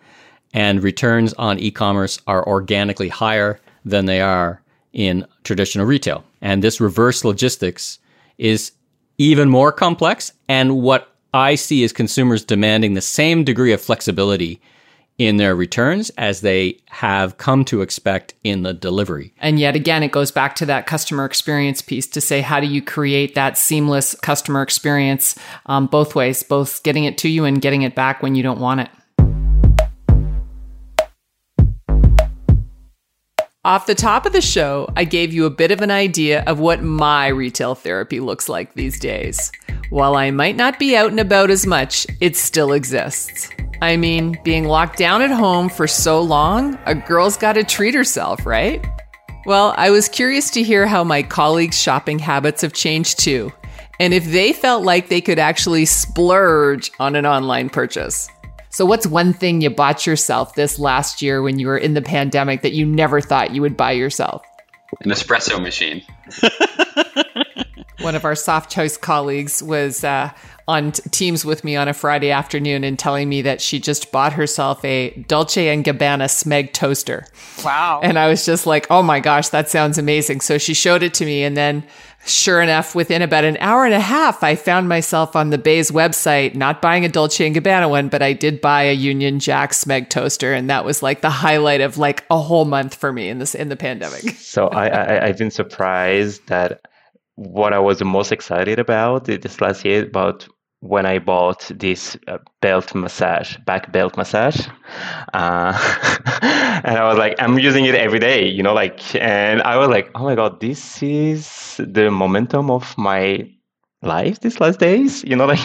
and 0.55 0.83
returns 0.83 1.33
on 1.35 1.59
e 1.59 1.71
commerce 1.71 2.21
are 2.27 2.47
organically 2.47 3.09
higher 3.09 3.59
than 3.85 4.07
they 4.07 4.21
are 4.21 4.63
in 4.93 5.27
traditional 5.45 5.87
retail. 5.87 6.25
And 6.41 6.63
this 6.63 6.81
reverse 6.81 7.25
logistics 7.25 7.99
is 8.39 8.73
even 9.19 9.49
more 9.49 9.73
complex. 9.73 10.33
And 10.49 10.83
what 10.83 11.12
I 11.35 11.55
see 11.55 11.83
is 11.83 11.95
consumers 11.95 12.45
demanding 12.45 12.93
the 12.93 13.01
same 13.01 13.43
degree 13.43 13.73
of 13.73 13.81
flexibility 13.81 14.61
in 15.17 15.39
their 15.39 15.57
returns 15.57 16.11
as 16.19 16.43
they 16.43 16.79
have 16.91 17.39
come 17.39 17.65
to 17.65 17.81
expect 17.81 18.35
in 18.45 18.65
the 18.65 18.75
delivery. 18.75 19.33
And 19.39 19.59
yet 19.59 19.75
again, 19.75 20.03
it 20.03 20.13
goes 20.13 20.31
back 20.31 20.55
to 20.57 20.67
that 20.67 20.87
customer 20.87 21.25
experience 21.25 21.81
piece 21.81 22.07
to 22.09 22.21
say, 22.21 22.43
how 22.43 22.61
do 22.61 22.67
you 22.67 22.83
create 22.83 23.35
that 23.35 23.57
seamless 23.57 24.15
customer 24.17 24.61
experience 24.61 25.35
um, 25.65 25.87
both 25.87 26.15
ways, 26.15 26.43
both 26.43 26.83
getting 26.83 27.05
it 27.05 27.17
to 27.19 27.31
you 27.31 27.47
and 27.47 27.63
getting 27.63 27.81
it 27.81 27.95
back 27.95 28.23
when 28.23 28.35
you 28.35 28.43
don't 28.43 28.61
want 28.61 28.81
it? 28.81 28.91
Off 33.65 33.87
the 33.87 33.95
top 33.95 34.27
of 34.27 34.33
the 34.33 34.41
show, 34.41 34.93
I 34.97 35.05
gave 35.05 35.33
you 35.33 35.47
a 35.47 35.51
bit 35.51 35.71
of 35.71 35.81
an 35.83 35.91
idea 35.93 36.43
of 36.49 36.59
what 36.59 36.83
my 36.83 37.29
retail 37.29 37.77
therapy 37.77 38.19
looks 38.19 38.49
like 38.49 38.75
these 38.75 38.99
days. 38.99 39.53
While 39.93 40.17
I 40.17 40.31
might 40.31 40.57
not 40.57 40.79
be 40.79 40.97
out 40.97 41.11
and 41.11 41.21
about 41.21 41.51
as 41.51 41.67
much, 41.67 42.07
it 42.19 42.35
still 42.35 42.73
exists. 42.73 43.51
I 43.83 43.99
mean, 43.99 44.41
being 44.43 44.65
locked 44.65 44.97
down 44.97 45.21
at 45.21 45.31
home 45.31 45.69
for 45.69 45.87
so 45.87 46.19
long, 46.23 46.79
a 46.87 46.95
girl's 46.95 47.37
got 47.37 47.53
to 47.57 47.63
treat 47.63 47.95
herself, 47.95 48.47
right? 48.47 48.83
Well, 49.45 49.75
I 49.77 49.91
was 49.91 50.09
curious 50.09 50.49
to 50.53 50.63
hear 50.63 50.87
how 50.87 51.05
my 51.05 51.23
colleagues' 51.23 51.79
shopping 51.79 52.19
habits 52.19 52.63
have 52.63 52.73
changed 52.73 53.19
too, 53.19 53.53
and 54.01 54.15
if 54.15 54.25
they 54.25 54.55
felt 54.55 54.83
like 54.83 55.11
they 55.11 55.21
could 55.21 55.39
actually 55.39 55.85
splurge 55.85 56.91
on 56.99 57.15
an 57.15 57.27
online 57.27 57.69
purchase. 57.69 58.31
So, 58.71 58.87
what's 58.87 59.07
one 59.07 59.35
thing 59.35 59.61
you 59.61 59.69
bought 59.69 60.07
yourself 60.07 60.55
this 60.55 60.79
last 60.79 61.21
year 61.21 61.43
when 61.43 61.59
you 61.59 61.67
were 61.67 61.77
in 61.77 61.93
the 61.93 62.01
pandemic 62.01 62.63
that 62.63 62.73
you 62.73 62.87
never 62.87 63.21
thought 63.21 63.55
you 63.55 63.61
would 63.61 63.77
buy 63.77 63.93
yourself? 63.93 64.43
An 65.01 65.11
espresso 65.11 65.61
machine. 65.61 66.03
one 68.03 68.15
of 68.15 68.25
our 68.25 68.35
Softchoice 68.35 69.01
colleagues 69.01 69.63
was 69.63 70.05
uh, 70.05 70.31
on 70.69 70.93
Teams 70.93 71.45
with 71.45 71.65
me 71.65 71.77
on 71.77 71.89
a 71.89 71.95
Friday 71.95 72.31
afternoon 72.31 72.85
and 72.85 72.99
telling 72.99 73.29
me 73.29 73.43
that 73.43 73.61
she 73.61 73.81
just 73.81 74.13
bought 74.13 74.33
herself 74.33 74.85
a 74.85 75.11
Dolce 75.29 75.69
and 75.69 75.85
Gabbana 75.85 76.27
Smeg 76.27 76.73
toaster. 76.73 77.27
Wow! 77.65 78.01
And 78.03 78.19
I 78.19 78.29
was 78.29 78.45
just 78.45 78.67
like, 78.67 78.87
"Oh 78.91 79.03
my 79.03 79.21
gosh, 79.21 79.49
that 79.51 79.69
sounds 79.69 79.99
amazing!" 79.99 80.41
So 80.41 80.59
she 80.59 80.75
showed 80.75 81.03
it 81.03 81.15
to 81.15 81.25
me, 81.25 81.43
and 81.43 81.57
then 81.57 81.85
sure 82.25 82.63
enough, 82.63 82.95
within 82.95 83.23
about 83.23 83.45
an 83.45 83.57
hour 83.61 83.85
and 83.85 83.95
a 83.95 84.01
half, 84.01 84.43
I 84.43 84.55
found 84.55 84.89
myself 84.89 85.35
on 85.35 85.51
the 85.51 85.59
Bay's 85.59 85.91
website, 85.91 86.55
not 86.55 86.81
buying 86.81 87.05
a 87.05 87.09
Dolce 87.09 87.47
and 87.47 87.55
Gabbana 87.55 87.91
one, 87.91 88.09
but 88.09 88.23
I 88.23 88.33
did 88.33 88.61
buy 88.61 88.85
a 88.85 88.93
Union 88.93 89.41
Jack 89.41 89.73
Smeg 89.73 90.09
toaster, 90.09 90.53
and 90.53 90.71
that 90.71 90.85
was 90.85 91.03
like 91.03 91.21
the 91.21 91.31
highlight 91.31 91.81
of 91.81 91.99
like 91.99 92.25
a 92.31 92.39
whole 92.39 92.65
month 92.65 92.95
for 92.95 93.13
me 93.13 93.29
in 93.29 93.39
this 93.39 93.55
in 93.55 93.69
the 93.69 93.77
pandemic. 93.77 94.31
So 94.37 94.69
I, 94.69 94.87
I 94.89 95.27
I've 95.27 95.39
been 95.39 95.51
surprised 95.51 96.47
that 96.49 96.87
what 97.37 97.73
I 97.73 97.79
was 97.79 98.03
most 98.03 98.33
excited 98.33 98.79
about 98.79 99.25
this 99.25 99.61
last 99.61 99.85
year 99.85 100.05
about 100.05 100.49
when 100.81 101.07
I 101.07 101.21
bought 101.21 101.71
this 101.73 102.17
uh, 102.27 102.39
belt 102.61 102.93
massage, 102.93 103.57
back 103.59 103.93
belt 103.93 104.17
massage, 104.17 104.67
uh, 105.33 105.73
and 106.43 106.99
I 106.99 107.09
was 107.09 107.17
like, 107.17 107.41
I'm 107.41 107.57
using 107.59 107.85
it 107.85 107.95
every 107.95 108.19
day, 108.19 108.49
you 108.49 108.65
know, 108.65 108.75
like, 108.75 109.15
and 109.15 109.63
I 109.63 109.77
was 109.77 109.89
like, 109.89 110.11
oh 110.17 110.25
my 110.25 110.35
god, 110.35 110.61
this 110.61 111.01
is 111.01 111.77
the 111.79 112.11
momentum 112.11 112.69
of 112.69 112.99
my 112.99 113.49
life 114.03 114.41
these 114.41 114.61
last 114.61 114.81
days, 114.81 115.23
you 115.23 115.37
know, 115.37 115.47
like, 115.47 115.61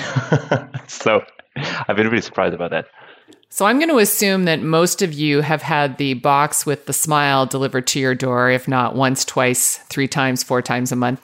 so 0.87 1.23
I've 1.55 1.95
been 1.95 2.07
really 2.07 2.21
surprised 2.21 2.53
about 2.53 2.69
that. 2.69 2.85
So 3.49 3.65
I'm 3.65 3.79
going 3.79 3.89
to 3.89 3.97
assume 3.97 4.43
that 4.45 4.61
most 4.61 5.01
of 5.01 5.13
you 5.13 5.41
have 5.41 5.61
had 5.61 5.97
the 5.97 6.15
box 6.15 6.65
with 6.65 6.85
the 6.85 6.93
smile 6.93 7.45
delivered 7.45 7.87
to 7.87 7.99
your 7.99 8.13
door, 8.13 8.51
if 8.51 8.67
not 8.67 8.95
once, 8.95 9.23
twice, 9.23 9.77
three 9.89 10.07
times, 10.07 10.43
four 10.43 10.61
times 10.61 10.91
a 10.91 10.95
month. 10.95 11.21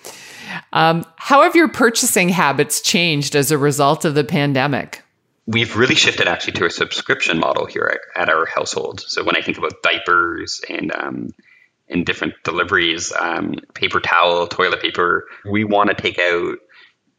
Um, 0.71 1.05
how 1.17 1.43
have 1.43 1.55
your 1.55 1.67
purchasing 1.67 2.29
habits 2.29 2.81
changed 2.81 3.35
as 3.35 3.51
a 3.51 3.57
result 3.57 4.05
of 4.05 4.15
the 4.15 4.23
pandemic? 4.23 5.03
We've 5.45 5.75
really 5.75 5.95
shifted 5.95 6.27
actually 6.27 6.53
to 6.53 6.65
a 6.65 6.69
subscription 6.69 7.39
model 7.39 7.65
here 7.65 7.99
at, 8.15 8.21
at 8.21 8.29
our 8.29 8.45
household. 8.45 9.01
So 9.01 9.23
when 9.23 9.35
I 9.35 9.41
think 9.41 9.57
about 9.57 9.83
diapers 9.83 10.61
and 10.69 10.93
um, 10.93 11.33
and 11.89 12.05
different 12.05 12.33
deliveries, 12.43 13.11
um, 13.11 13.55
paper 13.73 13.99
towel, 13.99 14.47
toilet 14.47 14.81
paper, 14.81 15.27
we 15.49 15.63
want 15.63 15.89
to 15.89 15.95
take 15.95 16.17
out 16.17 16.57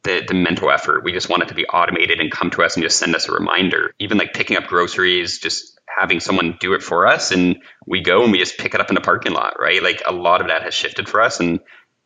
the, 0.04 0.24
the 0.26 0.34
mental 0.34 0.70
effort. 0.70 1.04
We 1.04 1.12
just 1.12 1.28
want 1.28 1.42
it 1.42 1.48
to 1.48 1.54
be 1.54 1.66
automated 1.66 2.20
and 2.20 2.30
come 2.30 2.50
to 2.50 2.62
us 2.62 2.76
and 2.76 2.82
just 2.82 2.98
send 2.98 3.14
us 3.14 3.28
a 3.28 3.32
reminder. 3.32 3.94
Even 3.98 4.18
like 4.18 4.34
picking 4.34 4.56
up 4.56 4.66
groceries, 4.66 5.38
just 5.38 5.78
having 5.86 6.20
someone 6.20 6.56
do 6.60 6.74
it 6.74 6.82
for 6.82 7.06
us 7.06 7.30
and 7.30 7.62
we 7.86 8.00
go 8.00 8.22
and 8.22 8.32
we 8.32 8.38
just 8.38 8.58
pick 8.58 8.74
it 8.74 8.80
up 8.80 8.88
in 8.88 8.94
the 8.94 9.00
parking 9.00 9.32
lot, 9.32 9.54
right? 9.58 9.82
Like 9.82 10.02
a 10.06 10.12
lot 10.12 10.40
of 10.40 10.48
that 10.48 10.62
has 10.62 10.74
shifted 10.74 11.08
for 11.08 11.20
us 11.20 11.40
and 11.40 11.60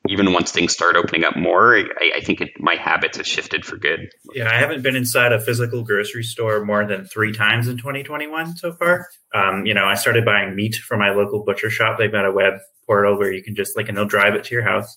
even 0.08 0.32
once 0.32 0.52
things 0.52 0.72
start 0.72 0.96
opening 0.96 1.24
up 1.24 1.36
more, 1.36 1.76
I, 1.76 2.12
I 2.16 2.20
think 2.20 2.40
it, 2.40 2.50
my 2.58 2.76
habits 2.76 3.16
have 3.16 3.26
shifted 3.26 3.64
for 3.64 3.76
good. 3.76 4.08
Yeah, 4.34 4.48
I 4.50 4.54
haven't 4.54 4.82
been 4.82 4.96
inside 4.96 5.32
a 5.32 5.40
physical 5.40 5.82
grocery 5.82 6.22
store 6.22 6.64
more 6.64 6.86
than 6.86 7.04
three 7.04 7.32
times 7.32 7.68
in 7.68 7.76
2021 7.76 8.56
so 8.56 8.72
far. 8.72 9.08
Um, 9.34 9.66
you 9.66 9.74
know, 9.74 9.84
I 9.84 9.94
started 9.94 10.24
buying 10.24 10.54
meat 10.54 10.76
from 10.76 11.00
my 11.00 11.10
local 11.10 11.44
butcher 11.44 11.70
shop. 11.70 11.98
They've 11.98 12.12
got 12.12 12.24
a 12.24 12.32
web 12.32 12.54
portal 12.86 13.18
where 13.18 13.32
you 13.32 13.42
can 13.42 13.54
just 13.54 13.76
like, 13.76 13.88
and 13.88 13.96
they'll 13.96 14.06
drive 14.06 14.34
it 14.34 14.44
to 14.44 14.54
your 14.54 14.64
house. 14.64 14.96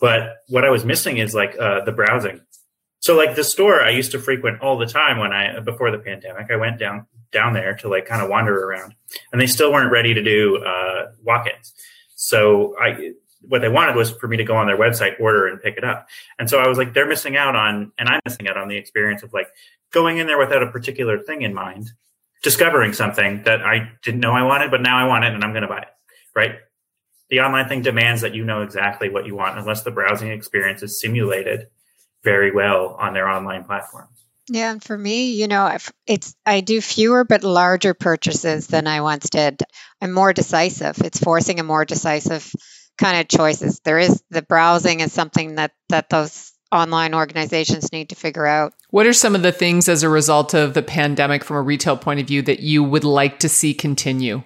But 0.00 0.34
what 0.48 0.64
I 0.64 0.70
was 0.70 0.84
missing 0.84 1.18
is 1.18 1.34
like 1.34 1.56
uh, 1.58 1.84
the 1.84 1.92
browsing. 1.92 2.40
So 3.00 3.16
like 3.16 3.34
the 3.34 3.44
store 3.44 3.82
I 3.82 3.90
used 3.90 4.12
to 4.12 4.18
frequent 4.20 4.60
all 4.60 4.78
the 4.78 4.86
time 4.86 5.18
when 5.18 5.32
I 5.32 5.58
before 5.60 5.90
the 5.90 5.98
pandemic, 5.98 6.50
I 6.50 6.56
went 6.56 6.78
down 6.78 7.06
down 7.32 7.52
there 7.52 7.74
to 7.76 7.88
like 7.88 8.06
kind 8.06 8.22
of 8.22 8.28
wander 8.28 8.56
around, 8.56 8.94
and 9.32 9.40
they 9.40 9.46
still 9.46 9.72
weren't 9.72 9.90
ready 9.90 10.14
to 10.14 10.22
do 10.22 10.58
uh, 10.58 11.06
walk-ins. 11.24 11.72
So 12.14 12.76
I 12.80 13.14
what 13.42 13.60
they 13.60 13.68
wanted 13.68 13.96
was 13.96 14.10
for 14.10 14.28
me 14.28 14.36
to 14.38 14.44
go 14.44 14.56
on 14.56 14.66
their 14.66 14.78
website, 14.78 15.20
order, 15.20 15.46
and 15.46 15.60
pick 15.60 15.76
it 15.76 15.84
up. 15.84 16.08
And 16.38 16.48
so 16.48 16.58
I 16.58 16.68
was 16.68 16.78
like, 16.78 16.94
they're 16.94 17.08
missing 17.08 17.36
out 17.36 17.56
on, 17.56 17.92
and 17.98 18.08
I'm 18.08 18.20
missing 18.24 18.48
out 18.48 18.56
on 18.56 18.68
the 18.68 18.76
experience 18.76 19.22
of 19.22 19.32
like 19.32 19.48
going 19.92 20.18
in 20.18 20.26
there 20.26 20.38
without 20.38 20.62
a 20.62 20.70
particular 20.70 21.18
thing 21.18 21.42
in 21.42 21.54
mind, 21.54 21.90
discovering 22.42 22.92
something 22.92 23.42
that 23.44 23.62
I 23.62 23.92
didn't 24.02 24.20
know 24.20 24.32
I 24.32 24.42
wanted, 24.42 24.70
but 24.70 24.80
now 24.80 24.98
I 24.98 25.06
want 25.06 25.24
it 25.24 25.34
and 25.34 25.44
I'm 25.44 25.52
going 25.52 25.62
to 25.62 25.68
buy 25.68 25.80
it. 25.80 25.88
Right. 26.34 26.56
The 27.30 27.40
online 27.40 27.68
thing 27.68 27.82
demands 27.82 28.22
that 28.22 28.34
you 28.34 28.44
know 28.44 28.62
exactly 28.62 29.08
what 29.08 29.26
you 29.26 29.34
want, 29.34 29.58
unless 29.58 29.82
the 29.82 29.90
browsing 29.90 30.30
experience 30.30 30.82
is 30.82 31.00
simulated 31.00 31.68
very 32.22 32.52
well 32.52 32.96
on 32.98 33.14
their 33.14 33.28
online 33.28 33.64
platform. 33.64 34.08
Yeah, 34.48 34.72
and 34.72 34.82
for 34.82 34.98
me, 34.98 35.32
you 35.32 35.46
know, 35.46 35.78
it's 36.06 36.34
I 36.44 36.60
do 36.60 36.80
fewer 36.80 37.24
but 37.24 37.44
larger 37.44 37.94
purchases 37.94 38.66
than 38.66 38.86
I 38.86 39.00
once 39.00 39.30
did. 39.30 39.62
I'm 40.00 40.12
more 40.12 40.32
decisive. 40.32 40.98
It's 41.00 41.18
forcing 41.18 41.60
a 41.60 41.64
more 41.64 41.84
decisive 41.84 42.52
kind 42.98 43.20
of 43.20 43.28
choices. 43.28 43.80
There 43.80 43.98
is 43.98 44.22
the 44.30 44.42
browsing 44.42 45.00
is 45.00 45.12
something 45.12 45.56
that 45.56 45.72
that 45.88 46.08
those 46.10 46.52
online 46.70 47.14
organizations 47.14 47.92
need 47.92 48.08
to 48.08 48.14
figure 48.14 48.46
out. 48.46 48.72
What 48.90 49.06
are 49.06 49.12
some 49.12 49.34
of 49.34 49.42
the 49.42 49.52
things 49.52 49.88
as 49.88 50.02
a 50.02 50.08
result 50.08 50.54
of 50.54 50.74
the 50.74 50.82
pandemic 50.82 51.44
from 51.44 51.56
a 51.56 51.62
retail 51.62 51.96
point 51.96 52.20
of 52.20 52.26
view 52.26 52.42
that 52.42 52.60
you 52.60 52.82
would 52.82 53.04
like 53.04 53.40
to 53.40 53.48
see 53.48 53.74
continue? 53.74 54.42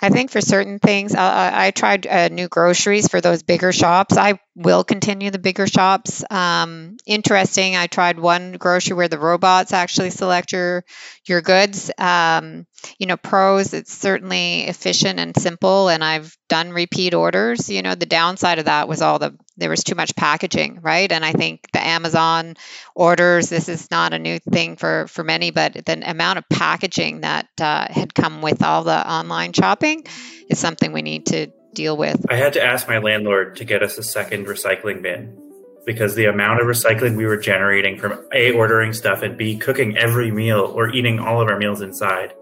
I 0.00 0.10
think 0.10 0.30
for 0.30 0.40
certain 0.40 0.78
things, 0.78 1.14
uh, 1.14 1.50
I 1.54 1.70
tried 1.70 2.06
uh, 2.06 2.28
new 2.28 2.48
groceries 2.48 3.08
for 3.08 3.20
those 3.20 3.42
bigger 3.42 3.72
shops. 3.72 4.16
I 4.16 4.38
will 4.56 4.82
continue 4.84 5.30
the 5.30 5.38
bigger 5.38 5.66
shops. 5.66 6.24
Um, 6.30 6.96
interesting. 7.04 7.76
I 7.76 7.86
tried 7.88 8.18
one 8.18 8.52
grocery 8.52 8.96
where 8.96 9.06
the 9.06 9.18
robots 9.18 9.74
actually 9.74 10.10
select 10.10 10.52
your 10.52 10.84
your 11.26 11.42
goods. 11.42 11.90
Um, 11.98 12.66
you 12.98 13.06
know, 13.06 13.18
pros. 13.18 13.74
It's 13.74 13.92
certainly 13.92 14.62
efficient 14.64 15.20
and 15.20 15.36
simple, 15.36 15.88
and 15.88 16.02
I've 16.02 16.36
done 16.48 16.70
repeat 16.70 17.12
orders. 17.12 17.68
You 17.68 17.82
know, 17.82 17.94
the 17.94 18.06
downside 18.06 18.58
of 18.58 18.64
that 18.64 18.88
was 18.88 19.02
all 19.02 19.18
the 19.18 19.36
there 19.58 19.70
was 19.70 19.84
too 19.84 19.94
much 19.94 20.16
packaging, 20.16 20.80
right? 20.82 21.10
And 21.10 21.24
I 21.24 21.32
think 21.32 21.70
the 21.72 21.84
Amazon 21.84 22.54
orders. 22.94 23.50
This 23.50 23.68
is 23.68 23.90
not 23.90 24.14
a 24.14 24.18
new 24.18 24.38
thing 24.38 24.76
for 24.76 25.06
for 25.06 25.22
many, 25.22 25.50
but 25.50 25.84
the 25.84 26.10
amount 26.10 26.38
of 26.38 26.48
packaging 26.48 27.20
that 27.20 27.48
uh, 27.60 27.86
had 27.90 28.14
come 28.14 28.40
with 28.40 28.62
all 28.62 28.84
the 28.84 29.12
online 29.12 29.52
shopping 29.52 30.04
is 30.48 30.58
something 30.58 30.92
we 30.92 31.02
need 31.02 31.26
to 31.26 31.48
deal 31.76 31.96
with. 31.96 32.24
I 32.28 32.34
had 32.34 32.52
to 32.54 32.62
ask 32.62 32.88
my 32.88 32.98
landlord 32.98 33.54
to 33.56 33.64
get 33.64 33.82
us 33.82 33.98
a 33.98 34.02
second 34.02 34.46
recycling 34.46 35.02
bin 35.02 35.38
because 35.84 36.16
the 36.16 36.24
amount 36.24 36.60
of 36.60 36.66
recycling 36.66 37.16
we 37.16 37.26
were 37.26 37.36
generating 37.36 37.96
from 37.96 38.26
A, 38.32 38.50
ordering 38.50 38.92
stuff, 38.92 39.22
and 39.22 39.36
B, 39.36 39.56
cooking 39.56 39.96
every 39.96 40.32
meal 40.32 40.72
or 40.74 40.88
eating 40.90 41.20
all 41.20 41.40
of 41.40 41.48
our 41.48 41.58
meals 41.58 41.80
inside 41.82 42.34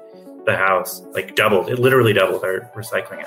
the 0.47 0.57
house, 0.57 1.03
like 1.13 1.37
doubled. 1.37 1.69
It 1.69 1.79
literally 1.79 2.15
doubled 2.15 2.43
our 2.45 2.71
recycling 2.75 3.25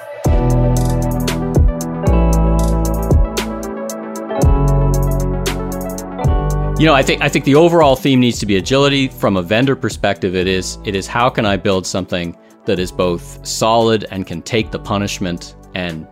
You 6.80 6.86
know, 6.86 6.94
I 6.94 7.02
think 7.02 7.24
I 7.24 7.30
think 7.30 7.46
the 7.46 7.56
overall 7.56 7.96
theme 7.96 8.20
needs 8.20 8.40
to 8.40 8.46
be 8.46 8.56
agility. 8.56 9.08
From 9.08 9.36
a 9.36 9.42
vendor 9.42 9.76
perspective, 9.76 10.36
it 10.36 10.48
is 10.48 10.78
it 10.86 10.94
is 10.94 11.08
how 11.08 11.28
can 11.28 11.44
I 11.44 11.58
build 11.58 11.88
something 11.88 12.38
that 12.66 12.78
is 12.78 12.92
both 12.92 13.46
solid 13.46 14.06
and 14.12 14.28
can 14.28 14.44
take 14.44 14.70
the 14.70 14.78
punishment 14.78 15.56
and 15.74 16.08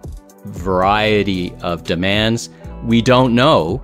variety 0.46 1.54
of 1.62 1.84
demands. 1.84 2.50
We 2.84 3.02
don't 3.02 3.34
know. 3.34 3.84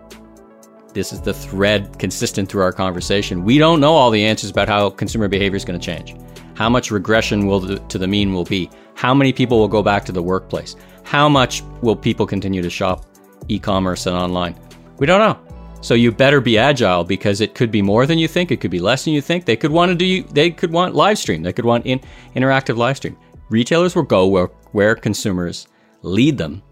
This 0.94 1.14
is 1.14 1.22
the 1.22 1.34
thread 1.34 1.98
consistent 2.00 2.50
through 2.50 2.62
our 2.64 2.74
conversation. 2.74 3.44
We 3.44 3.58
don't 3.58 3.80
know 3.80 3.94
all 3.94 4.12
the 4.12 4.24
answers 4.26 4.52
about 4.52 4.68
how 4.68 4.90
consumer 4.90 5.28
behavior 5.28 5.56
is 5.56 5.64
going 5.64 5.80
to 5.80 5.86
change 5.86 6.16
How 6.56 6.70
much 6.70 6.92
regression 6.92 7.48
will 7.48 7.62
the, 7.62 7.80
to 7.80 7.98
the 7.98 8.08
mean 8.08 8.34
will 8.34 8.44
be? 8.44 8.70
How 8.96 9.14
many 9.14 9.32
people 9.32 9.58
will 9.58 9.70
go 9.70 9.82
back 9.82 10.06
to 10.06 10.12
the 10.12 10.22
workplace? 10.22 10.76
How 11.04 11.30
much 11.30 11.64
will 11.82 11.96
people 11.96 12.26
continue 12.26 12.62
to 12.62 12.70
shop 12.70 13.06
e-commerce 13.48 14.06
and 14.06 14.16
online? 14.16 14.56
We 15.00 15.08
don't 15.08 15.20
know. 15.20 15.40
So 15.82 15.96
you 15.96 16.12
better 16.12 16.40
be 16.40 16.60
agile 16.60 17.04
because 17.04 17.42
it 17.42 17.56
could 17.56 17.72
be 17.72 17.82
more 17.82 18.06
than 18.06 18.20
you 18.20 18.28
think. 18.28 18.52
It 18.52 18.62
could 18.62 18.70
be 18.70 18.80
less 18.80 19.04
than 19.04 19.14
you 19.14 19.22
think. 19.22 19.46
They 19.46 19.56
could 19.56 19.72
want 19.72 19.90
to 19.90 19.96
do. 19.96 20.24
They 20.32 20.52
could 20.52 20.72
want 20.72 20.94
live 20.94 21.18
stream. 21.18 21.42
They 21.42 21.54
could 21.54 21.66
want 21.66 21.88
in, 21.88 22.00
interactive 22.36 22.78
live 22.78 22.98
stream. 22.98 23.18
Retailers 23.52 23.96
will 23.96 24.04
go 24.04 24.26
where 24.28 24.50
where 24.72 24.96
consumers 24.96 25.68
lead 26.04 26.38
them. 26.38 26.64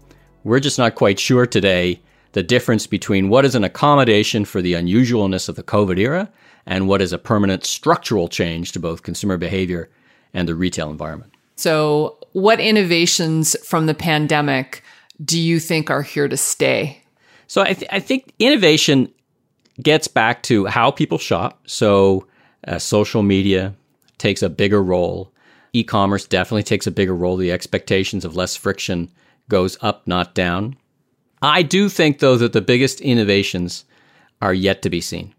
We're 0.44 0.60
just 0.60 0.78
not 0.78 0.94
quite 0.94 1.20
sure 1.20 1.44
today 1.44 2.00
the 2.32 2.42
difference 2.42 2.86
between 2.86 3.28
what 3.28 3.44
is 3.44 3.54
an 3.54 3.64
accommodation 3.64 4.46
for 4.46 4.62
the 4.62 4.72
unusualness 4.72 5.50
of 5.50 5.56
the 5.56 5.62
COVID 5.62 5.98
era 5.98 6.30
and 6.64 6.88
what 6.88 7.02
is 7.02 7.12
a 7.12 7.18
permanent 7.18 7.66
structural 7.66 8.28
change 8.28 8.72
to 8.72 8.80
both 8.80 9.02
consumer 9.02 9.36
behavior 9.36 9.90
and 10.32 10.48
the 10.48 10.54
retail 10.54 10.90
environment. 10.90 11.34
So, 11.56 12.16
what 12.32 12.60
innovations 12.60 13.54
from 13.62 13.84
the 13.84 13.92
pandemic 13.92 14.82
do 15.22 15.38
you 15.38 15.60
think 15.60 15.90
are 15.90 16.00
here 16.02 16.28
to 16.28 16.36
stay? 16.38 17.02
So, 17.46 17.60
I, 17.60 17.74
th- 17.74 17.90
I 17.92 18.00
think 18.00 18.32
innovation 18.38 19.12
gets 19.82 20.08
back 20.08 20.42
to 20.44 20.64
how 20.64 20.90
people 20.90 21.18
shop. 21.18 21.60
So, 21.66 22.26
uh, 22.66 22.78
social 22.78 23.22
media 23.22 23.74
takes 24.16 24.42
a 24.42 24.48
bigger 24.48 24.82
role. 24.82 25.30
E 25.72 25.84
commerce 25.84 26.26
definitely 26.26 26.62
takes 26.62 26.86
a 26.86 26.90
bigger 26.90 27.14
role. 27.14 27.36
The 27.36 27.52
expectations 27.52 28.24
of 28.24 28.36
less 28.36 28.56
friction 28.56 29.10
goes 29.48 29.78
up, 29.80 30.06
not 30.06 30.34
down. 30.34 30.76
I 31.42 31.62
do 31.62 31.88
think, 31.88 32.18
though, 32.18 32.36
that 32.36 32.52
the 32.52 32.60
biggest 32.60 33.00
innovations 33.00 33.84
are 34.42 34.54
yet 34.54 34.82
to 34.82 34.90
be 34.90 35.00
seen. 35.00 35.34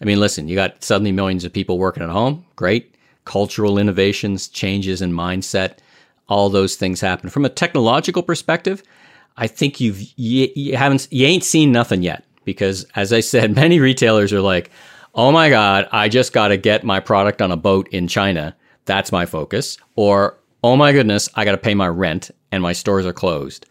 I 0.00 0.04
mean, 0.04 0.20
listen, 0.20 0.48
you 0.48 0.54
got 0.54 0.82
suddenly 0.84 1.12
millions 1.12 1.44
of 1.44 1.52
people 1.52 1.78
working 1.78 2.02
at 2.02 2.10
home. 2.10 2.44
Great. 2.56 2.94
Cultural 3.24 3.78
innovations, 3.78 4.48
changes 4.48 5.02
in 5.02 5.12
mindset, 5.12 5.78
all 6.28 6.50
those 6.50 6.76
things 6.76 7.00
happen. 7.00 7.30
From 7.30 7.44
a 7.44 7.50
technological 7.50 8.22
perspective, 8.22 8.82
I 9.36 9.46
think 9.46 9.80
you've 9.80 10.00
you, 10.16 10.48
you 10.54 10.76
haven't 10.76 11.08
you 11.10 11.26
ain't 11.26 11.44
seen 11.44 11.72
nothing 11.72 12.02
yet 12.02 12.24
because, 12.44 12.84
as 12.94 13.12
I 13.12 13.20
said, 13.20 13.54
many 13.56 13.80
retailers 13.80 14.32
are 14.32 14.40
like, 14.40 14.70
"Oh 15.14 15.32
my 15.32 15.48
god, 15.48 15.88
I 15.92 16.08
just 16.08 16.32
got 16.32 16.48
to 16.48 16.56
get 16.56 16.84
my 16.84 17.00
product 17.00 17.42
on 17.42 17.50
a 17.50 17.56
boat 17.56 17.88
in 17.88 18.08
China. 18.08 18.56
That's 18.86 19.12
my 19.12 19.26
focus." 19.26 19.78
Or, 19.94 20.38
"Oh 20.64 20.76
my 20.76 20.92
goodness, 20.92 21.28
I 21.34 21.44
got 21.44 21.52
to 21.52 21.58
pay 21.58 21.74
my 21.74 21.88
rent 21.88 22.30
and 22.50 22.62
my 22.62 22.72
stores 22.72 23.06
are 23.06 23.12
closed." 23.12 23.66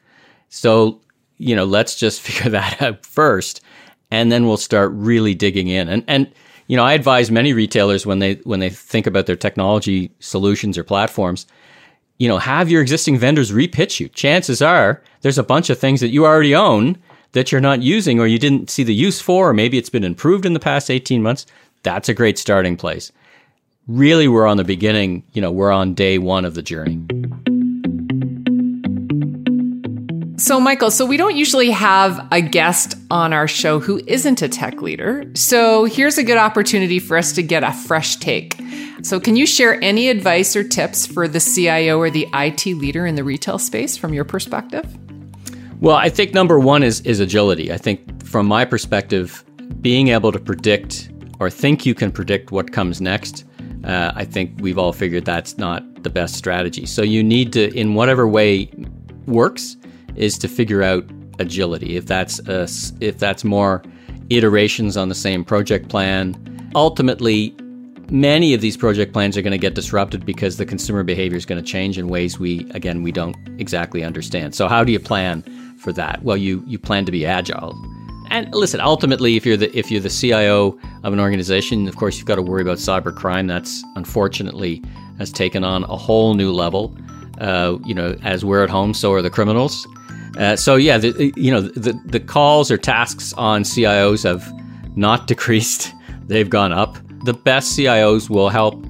So 0.50 1.01
you 1.38 1.55
know, 1.55 1.65
let's 1.65 1.95
just 1.95 2.22
figure 2.27 2.51
that 2.51 2.81
out 2.81 3.05
first, 3.05 3.62
and 4.12 4.31
then 4.31 4.45
we'll 4.45 4.57
start 4.57 4.91
really 4.93 5.34
digging 5.34 5.67
in. 5.67 5.89
And 5.89 6.03
and 6.07 6.31
you 6.67 6.75
know, 6.77 6.84
I 6.84 6.93
advise 6.93 7.29
many 7.29 7.53
retailers 7.53 8.05
when 8.05 8.19
they 8.19 8.36
when 8.43 8.60
they 8.60 8.69
think 8.69 9.07
about 9.07 9.25
their 9.25 9.36
technology 9.36 10.12
solutions 10.19 10.77
or 10.77 10.84
platforms, 10.84 11.45
you 12.17 12.27
know, 12.27 12.38
have 12.38 12.69
your 12.69 12.81
existing 12.81 13.17
vendors 13.17 13.51
repitch 13.51 14.00
you. 14.00 14.10
Chances 14.10 14.62
are 14.62 15.01
there's 15.22 15.38
a 15.38 15.43
bunch 15.43 15.69
of 15.69 15.79
things 15.79 16.01
that 16.01 16.10
you 16.10 16.25
already 16.25 16.55
own 16.55 16.98
that 17.34 17.51
you're 17.51 17.62
not 17.62 17.81
using 17.81 18.19
or 18.19 18.27
you 18.27 18.39
didn't 18.39 18.69
see 18.69 18.84
the 18.84 18.93
use 18.93 19.19
for, 19.19 19.50
or 19.50 19.53
maybe 19.53 19.77
it's 19.77 19.89
been 19.89 20.05
improved 20.05 20.45
in 20.45 20.53
the 20.53 20.60
past 20.60 20.89
18 20.89 21.22
months. 21.22 21.45
That's 21.84 22.07
a 22.07 22.13
great 22.13 22.38
starting 22.39 22.77
place. 22.77 23.12
Really, 23.88 24.27
we're 24.27 24.48
on 24.48 24.58
the 24.58 24.63
beginning, 24.63 25.24
you 25.34 25.42
know, 25.44 25.51
we're 25.51 25.72
on 25.72 25.94
day 25.94 26.18
one 26.18 26.44
of 26.44 26.56
the 26.56 26.63
journey. 26.63 27.00
So, 30.39 30.60
Michael, 30.60 30.89
so 30.89 31.06
we 31.06 31.18
don't 31.18 31.36
usually 31.36 31.70
have 31.70 32.27
a 32.32 32.42
guest 32.42 32.98
on 33.12 33.32
our 33.32 33.48
show 33.48 33.80
who 33.80 34.01
isn't 34.08 34.42
a 34.42 34.50
tech 34.50 34.82
leader. 34.82 35.30
So, 35.36 35.86
here's 35.86 36.18
a 36.18 36.24
good 36.24 36.39
opportunity 36.39 36.98
for 36.98 37.15
us 37.15 37.32
to 37.34 37.44
get 37.44 37.63
a 37.63 37.72
fresh 37.74 38.15
take. 38.15 38.60
So, 39.04 39.20
can 39.20 39.36
you 39.36 39.46
share 39.46 39.80
any 39.84 40.10
advice 40.10 40.56
or 40.56 40.63
tips 40.63 41.06
for 41.06 41.27
the 41.27 41.39
CIO 41.39 42.00
or 42.00 42.10
the 42.10 42.27
IT 42.34 42.65
leader 42.65 43.06
in 43.06 43.13
the 43.13 43.24
retail 43.24 43.60
space 43.60 43.96
from 43.96 44.15
your 44.15 44.25
perspective? 44.25 44.98
Well, 45.80 45.96
I 45.96 46.10
think 46.10 46.34
number 46.34 46.60
one 46.60 46.82
is 46.82 47.01
is 47.01 47.20
agility. 47.20 47.72
I 47.72 47.77
think 47.77 48.26
from 48.26 48.48
my 48.48 48.65
perspective, 48.65 49.45
being 49.80 50.08
able 50.08 50.32
to 50.32 50.39
predict 50.39 51.12
or 51.39 51.52
think 51.52 51.86
you 51.86 51.93
can 51.93 52.12
predict 52.12 52.52
what 52.52 52.71
comes 52.71 53.00
next, 53.00 53.45
uh, 53.86 54.12
I 54.15 54.26
think 54.26 54.52
we've 54.60 54.78
all 54.78 54.93
figured 54.93 55.26
that's 55.26 55.58
not 55.58 56.04
the 56.04 56.10
best 56.10 56.36
strategy. 56.36 56.86
So 56.86 57.02
you 57.02 57.24
need 57.24 57.54
to, 57.54 57.74
in 57.74 57.93
whatever 57.93 58.28
way 58.28 58.69
works, 59.28 59.78
is 60.15 60.38
to 60.39 60.48
figure 60.48 60.82
out 60.82 61.06
agility. 61.39 61.95
If 61.95 62.06
that's 62.06 62.39
a, 62.48 62.67
if 63.00 63.19
that's 63.19 63.43
more 63.43 63.84
iterations 64.30 64.98
on 64.98 65.10
the 65.10 65.15
same 65.15 65.45
project 65.45 65.89
plan, 65.89 66.36
ultimately 66.74 67.56
many 68.10 68.54
of 68.54 68.62
these 68.62 68.78
project 68.78 69.13
plans 69.13 69.38
are 69.38 69.41
going 69.41 69.52
to 69.52 69.58
get 69.58 69.76
disrupted 69.76 70.26
because 70.26 70.58
the 70.58 70.65
consumer 70.65 71.04
behavior 71.04 71.38
is 71.38 71.45
going 71.45 71.63
to 71.63 71.67
change 71.67 71.98
in 71.98 72.08
ways 72.08 72.39
we 72.39 72.69
again 72.71 73.04
we 73.04 73.12
don't 73.12 73.36
exactly 73.60 74.04
understand. 74.04 74.56
So 74.56 74.67
how 74.67 74.84
do 74.84 74.91
you 74.91 75.00
plan 75.00 75.43
for 75.78 75.91
that? 75.93 76.24
Well, 76.24 76.38
you 76.38 76.63
you 76.65 76.80
plan 76.80 77.06
to 77.06 77.12
be 77.12 77.26
agile. 77.26 77.76
And 78.29 78.53
listen, 78.53 78.79
ultimately 78.79 79.35
if 79.35 79.45
you're 79.45 79.57
the 79.57 79.75
if 79.77 79.91
you're 79.91 80.01
the 80.01 80.09
CIO 80.09 80.77
of 81.03 81.13
an 81.13 81.19
organization, 81.19 81.88
of 81.88 81.95
course 81.95 82.17
you've 82.17 82.25
got 82.25 82.35
to 82.35 82.41
worry 82.41 82.61
about 82.61 82.77
cyber 82.77 83.15
crime. 83.15 83.47
That's 83.47 83.83
unfortunately 83.95 84.83
has 85.17 85.31
taken 85.31 85.63
on 85.63 85.83
a 85.85 85.95
whole 85.95 86.33
new 86.33 86.51
level. 86.51 86.95
Uh, 87.39 87.77
you 87.85 87.93
know, 87.93 88.15
as 88.23 88.45
we're 88.45 88.63
at 88.63 88.69
home, 88.69 88.93
so 88.93 89.11
are 89.11 89.21
the 89.21 89.29
criminals. 89.29 89.88
Uh, 90.38 90.55
so 90.55 90.75
yeah, 90.75 90.97
the, 90.97 91.33
you 91.35 91.51
know 91.51 91.61
the 91.61 91.93
the 92.05 92.19
calls 92.19 92.69
or 92.71 92.77
tasks 92.77 93.33
on 93.33 93.63
CIOs 93.63 94.23
have 94.23 94.53
not 94.97 95.27
decreased; 95.31 95.93
they've 96.27 96.49
gone 96.49 96.71
up. 96.71 96.97
The 97.23 97.33
best 97.33 97.77
CIOs 97.77 98.29
will 98.29 98.49
help 98.49 98.85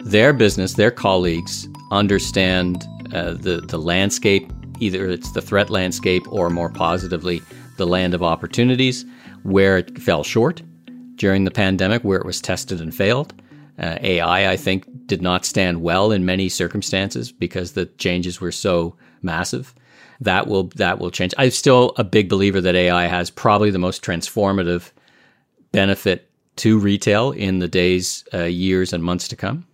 their 0.00 0.32
business, 0.32 0.74
their 0.74 0.90
colleagues, 0.90 1.68
understand 1.90 2.84
uh, 3.12 3.32
the 3.34 3.62
the 3.66 3.78
landscape. 3.78 4.52
Either 4.78 5.06
it's 5.08 5.32
the 5.32 5.40
threat 5.40 5.70
landscape, 5.70 6.30
or 6.30 6.50
more 6.50 6.68
positively, 6.68 7.40
the 7.76 7.86
land 7.86 8.14
of 8.14 8.22
opportunities, 8.22 9.04
where 9.42 9.78
it 9.78 9.98
fell 10.00 10.24
short 10.24 10.62
during 11.16 11.44
the 11.44 11.50
pandemic, 11.50 12.02
where 12.02 12.18
it 12.18 12.26
was 12.26 12.40
tested 12.40 12.80
and 12.80 12.94
failed. 12.94 13.34
Uh, 13.78 13.98
AI, 14.00 14.50
I 14.50 14.56
think, 14.56 14.86
did 15.06 15.22
not 15.22 15.44
stand 15.44 15.82
well 15.82 16.10
in 16.10 16.24
many 16.24 16.48
circumstances 16.48 17.30
because 17.30 17.72
the 17.72 17.86
changes 17.86 18.40
were 18.40 18.52
so 18.52 18.96
massive 19.22 19.74
that 20.20 20.46
will 20.46 20.64
that 20.76 20.98
will 20.98 21.10
change. 21.10 21.34
I'm 21.38 21.50
still 21.50 21.92
a 21.96 22.04
big 22.04 22.28
believer 22.28 22.60
that 22.60 22.74
AI 22.74 23.06
has 23.06 23.30
probably 23.30 23.70
the 23.70 23.78
most 23.78 24.02
transformative 24.02 24.90
benefit 25.72 26.30
to 26.56 26.78
retail 26.78 27.32
in 27.32 27.58
the 27.58 27.68
days, 27.68 28.24
uh, 28.32 28.44
years, 28.44 28.92
and 28.92 29.04
months 29.04 29.28
to 29.28 29.36
come. 29.36 29.66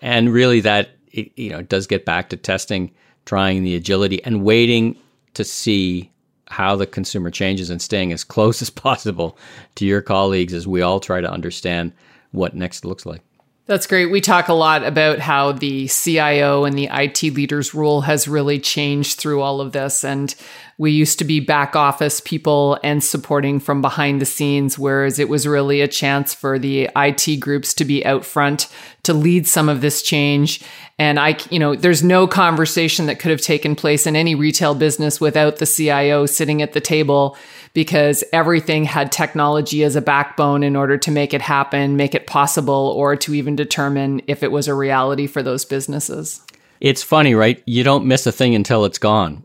And 0.00 0.32
really, 0.32 0.60
that 0.60 0.90
it, 1.12 1.32
you 1.36 1.50
know 1.50 1.62
does 1.62 1.86
get 1.86 2.04
back 2.04 2.30
to 2.30 2.36
testing, 2.36 2.92
trying 3.26 3.62
the 3.62 3.76
agility, 3.76 4.22
and 4.24 4.42
waiting 4.42 4.96
to 5.34 5.44
see 5.44 6.10
how 6.54 6.76
the 6.76 6.86
consumer 6.86 7.30
changes 7.30 7.68
and 7.68 7.82
staying 7.82 8.12
as 8.12 8.22
close 8.22 8.62
as 8.62 8.70
possible 8.70 9.36
to 9.74 9.84
your 9.84 10.00
colleagues 10.00 10.54
as 10.54 10.66
we 10.66 10.82
all 10.82 11.00
try 11.00 11.20
to 11.20 11.30
understand 11.30 11.92
what 12.30 12.54
next 12.54 12.84
looks 12.84 13.04
like. 13.04 13.22
That's 13.66 13.86
great. 13.86 14.10
We 14.10 14.20
talk 14.20 14.48
a 14.48 14.54
lot 14.54 14.84
about 14.84 15.20
how 15.20 15.52
the 15.52 15.88
CIO 15.88 16.64
and 16.64 16.76
the 16.76 16.90
IT 16.92 17.22
leader's 17.22 17.72
role 17.72 18.02
has 18.02 18.28
really 18.28 18.60
changed 18.60 19.18
through 19.18 19.40
all 19.40 19.62
of 19.62 19.72
this. 19.72 20.04
And 20.04 20.34
we 20.78 20.90
used 20.90 21.18
to 21.20 21.24
be 21.24 21.40
back 21.40 21.76
office 21.76 22.20
people 22.20 22.78
and 22.82 23.02
supporting 23.02 23.60
from 23.60 23.80
behind 23.80 24.20
the 24.20 24.26
scenes, 24.26 24.78
whereas 24.78 25.18
it 25.18 25.28
was 25.28 25.46
really 25.46 25.80
a 25.80 25.88
chance 25.88 26.34
for 26.34 26.58
the 26.58 26.90
IT 26.96 27.36
groups 27.40 27.74
to 27.74 27.84
be 27.84 28.04
out 28.04 28.24
front 28.24 28.68
to 29.04 29.14
lead 29.14 29.46
some 29.46 29.68
of 29.68 29.80
this 29.80 30.02
change. 30.02 30.62
And 30.98 31.20
I, 31.20 31.36
you 31.50 31.58
know, 31.58 31.74
there's 31.74 32.02
no 32.02 32.26
conversation 32.26 33.06
that 33.06 33.18
could 33.18 33.30
have 33.30 33.40
taken 33.40 33.76
place 33.76 34.06
in 34.06 34.16
any 34.16 34.34
retail 34.34 34.74
business 34.74 35.20
without 35.20 35.56
the 35.56 35.66
CIO 35.66 36.26
sitting 36.26 36.62
at 36.62 36.72
the 36.72 36.80
table 36.80 37.36
because 37.72 38.24
everything 38.32 38.84
had 38.84 39.12
technology 39.12 39.82
as 39.84 39.96
a 39.96 40.00
backbone 40.00 40.62
in 40.62 40.76
order 40.76 40.96
to 40.96 41.10
make 41.10 41.34
it 41.34 41.42
happen, 41.42 41.96
make 41.96 42.14
it 42.14 42.26
possible, 42.26 42.94
or 42.96 43.16
to 43.16 43.34
even 43.34 43.56
determine 43.56 44.22
if 44.26 44.42
it 44.42 44.52
was 44.52 44.68
a 44.68 44.74
reality 44.74 45.26
for 45.26 45.42
those 45.42 45.64
businesses. 45.64 46.40
It's 46.80 47.02
funny, 47.02 47.34
right? 47.34 47.62
You 47.66 47.82
don't 47.82 48.06
miss 48.06 48.26
a 48.26 48.32
thing 48.32 48.54
until 48.54 48.84
it's 48.84 48.98
gone. 48.98 49.44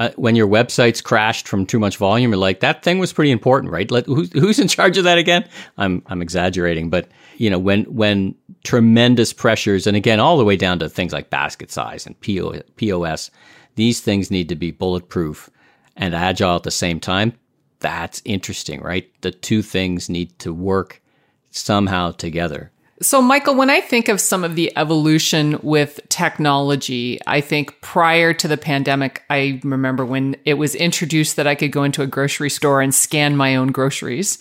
Uh, 0.00 0.10
when 0.16 0.34
your 0.34 0.48
website's 0.48 1.00
crashed 1.00 1.46
from 1.46 1.64
too 1.64 1.78
much 1.78 1.96
volume, 1.96 2.32
you're 2.32 2.38
like, 2.38 2.58
that 2.58 2.82
thing 2.82 2.98
was 2.98 3.12
pretty 3.12 3.30
important, 3.30 3.72
right? 3.72 3.88
Let, 3.90 4.06
who's, 4.06 4.32
who's 4.32 4.58
in 4.58 4.66
charge 4.66 4.98
of 4.98 5.04
that 5.04 5.18
again? 5.18 5.48
I'm, 5.78 6.02
I'm 6.06 6.22
exaggerating, 6.22 6.90
but 6.90 7.08
you 7.36 7.48
know, 7.48 7.58
when, 7.58 7.84
when 7.84 8.34
tremendous 8.64 9.32
pressures, 9.32 9.86
and 9.86 9.96
again, 9.96 10.18
all 10.18 10.36
the 10.36 10.44
way 10.44 10.56
down 10.56 10.80
to 10.80 10.88
things 10.88 11.12
like 11.12 11.30
basket 11.30 11.70
size 11.70 12.06
and 12.06 12.18
POS, 12.20 13.30
these 13.76 14.00
things 14.00 14.30
need 14.30 14.48
to 14.48 14.56
be 14.56 14.72
bulletproof 14.72 15.48
and 15.96 16.14
agile 16.14 16.56
at 16.56 16.64
the 16.64 16.70
same 16.72 16.98
time 16.98 17.34
that's 17.80 18.22
interesting, 18.24 18.80
right? 18.80 19.10
The 19.22 19.30
two 19.30 19.62
things 19.62 20.08
need 20.08 20.38
to 20.40 20.54
work 20.54 21.02
somehow 21.50 22.12
together. 22.12 22.70
So, 23.02 23.22
Michael, 23.22 23.54
when 23.54 23.70
I 23.70 23.80
think 23.80 24.08
of 24.08 24.20
some 24.20 24.44
of 24.44 24.56
the 24.56 24.70
evolution 24.76 25.58
with 25.62 26.00
technology, 26.10 27.18
I 27.26 27.40
think 27.40 27.80
prior 27.80 28.34
to 28.34 28.46
the 28.46 28.58
pandemic, 28.58 29.22
I 29.30 29.58
remember 29.64 30.04
when 30.04 30.36
it 30.44 30.54
was 30.54 30.74
introduced 30.74 31.36
that 31.36 31.46
I 31.46 31.54
could 31.54 31.72
go 31.72 31.82
into 31.82 32.02
a 32.02 32.06
grocery 32.06 32.50
store 32.50 32.82
and 32.82 32.94
scan 32.94 33.38
my 33.38 33.56
own 33.56 33.68
groceries 33.68 34.38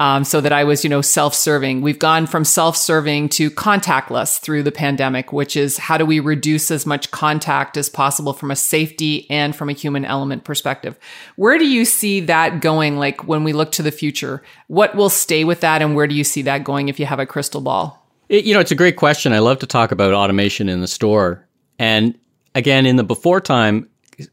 um, 0.00 0.24
so 0.24 0.40
that 0.40 0.54
I 0.54 0.64
was, 0.64 0.84
you 0.84 0.88
know, 0.88 1.02
self 1.02 1.34
serving. 1.34 1.82
We've 1.82 1.98
gone 1.98 2.26
from 2.26 2.46
self 2.46 2.78
serving 2.78 3.28
to 3.30 3.50
contactless 3.50 4.40
through 4.40 4.62
the 4.62 4.72
pandemic, 4.72 5.30
which 5.30 5.54
is 5.54 5.76
how 5.76 5.98
do 5.98 6.06
we 6.06 6.18
reduce 6.18 6.70
as 6.70 6.86
much 6.86 7.10
contact 7.10 7.76
as 7.76 7.90
possible 7.90 8.32
from 8.32 8.50
a 8.50 8.56
safety 8.56 9.28
and 9.28 9.54
from 9.54 9.68
a 9.68 9.74
human 9.74 10.06
element 10.06 10.44
perspective. 10.44 10.98
Where 11.36 11.58
do 11.58 11.66
you 11.66 11.84
see 11.84 12.20
that 12.20 12.62
going? 12.62 12.96
Like 12.96 13.28
when 13.28 13.44
we 13.44 13.52
look 13.52 13.70
to 13.72 13.82
the 13.82 13.92
future, 13.92 14.42
what 14.68 14.94
will 14.94 15.10
stay 15.10 15.44
with 15.44 15.60
that 15.60 15.82
and 15.82 15.94
where 15.94 16.06
do 16.06 16.14
you 16.14 16.24
see 16.24 16.40
that 16.42 16.64
going 16.64 16.88
if 16.88 16.98
you 16.98 17.04
have 17.04 17.20
a 17.20 17.26
crystal 17.26 17.60
ball? 17.60 17.97
It, 18.28 18.44
you 18.44 18.54
know, 18.54 18.60
it's 18.60 18.70
a 18.70 18.76
great 18.76 18.96
question. 18.96 19.32
I 19.32 19.38
love 19.38 19.58
to 19.60 19.66
talk 19.66 19.92
about 19.92 20.12
automation 20.12 20.68
in 20.68 20.80
the 20.80 20.88
store. 20.88 21.46
And 21.78 22.18
again, 22.54 22.86
in 22.86 22.96
the 22.96 23.04
before 23.04 23.40
time, 23.40 23.88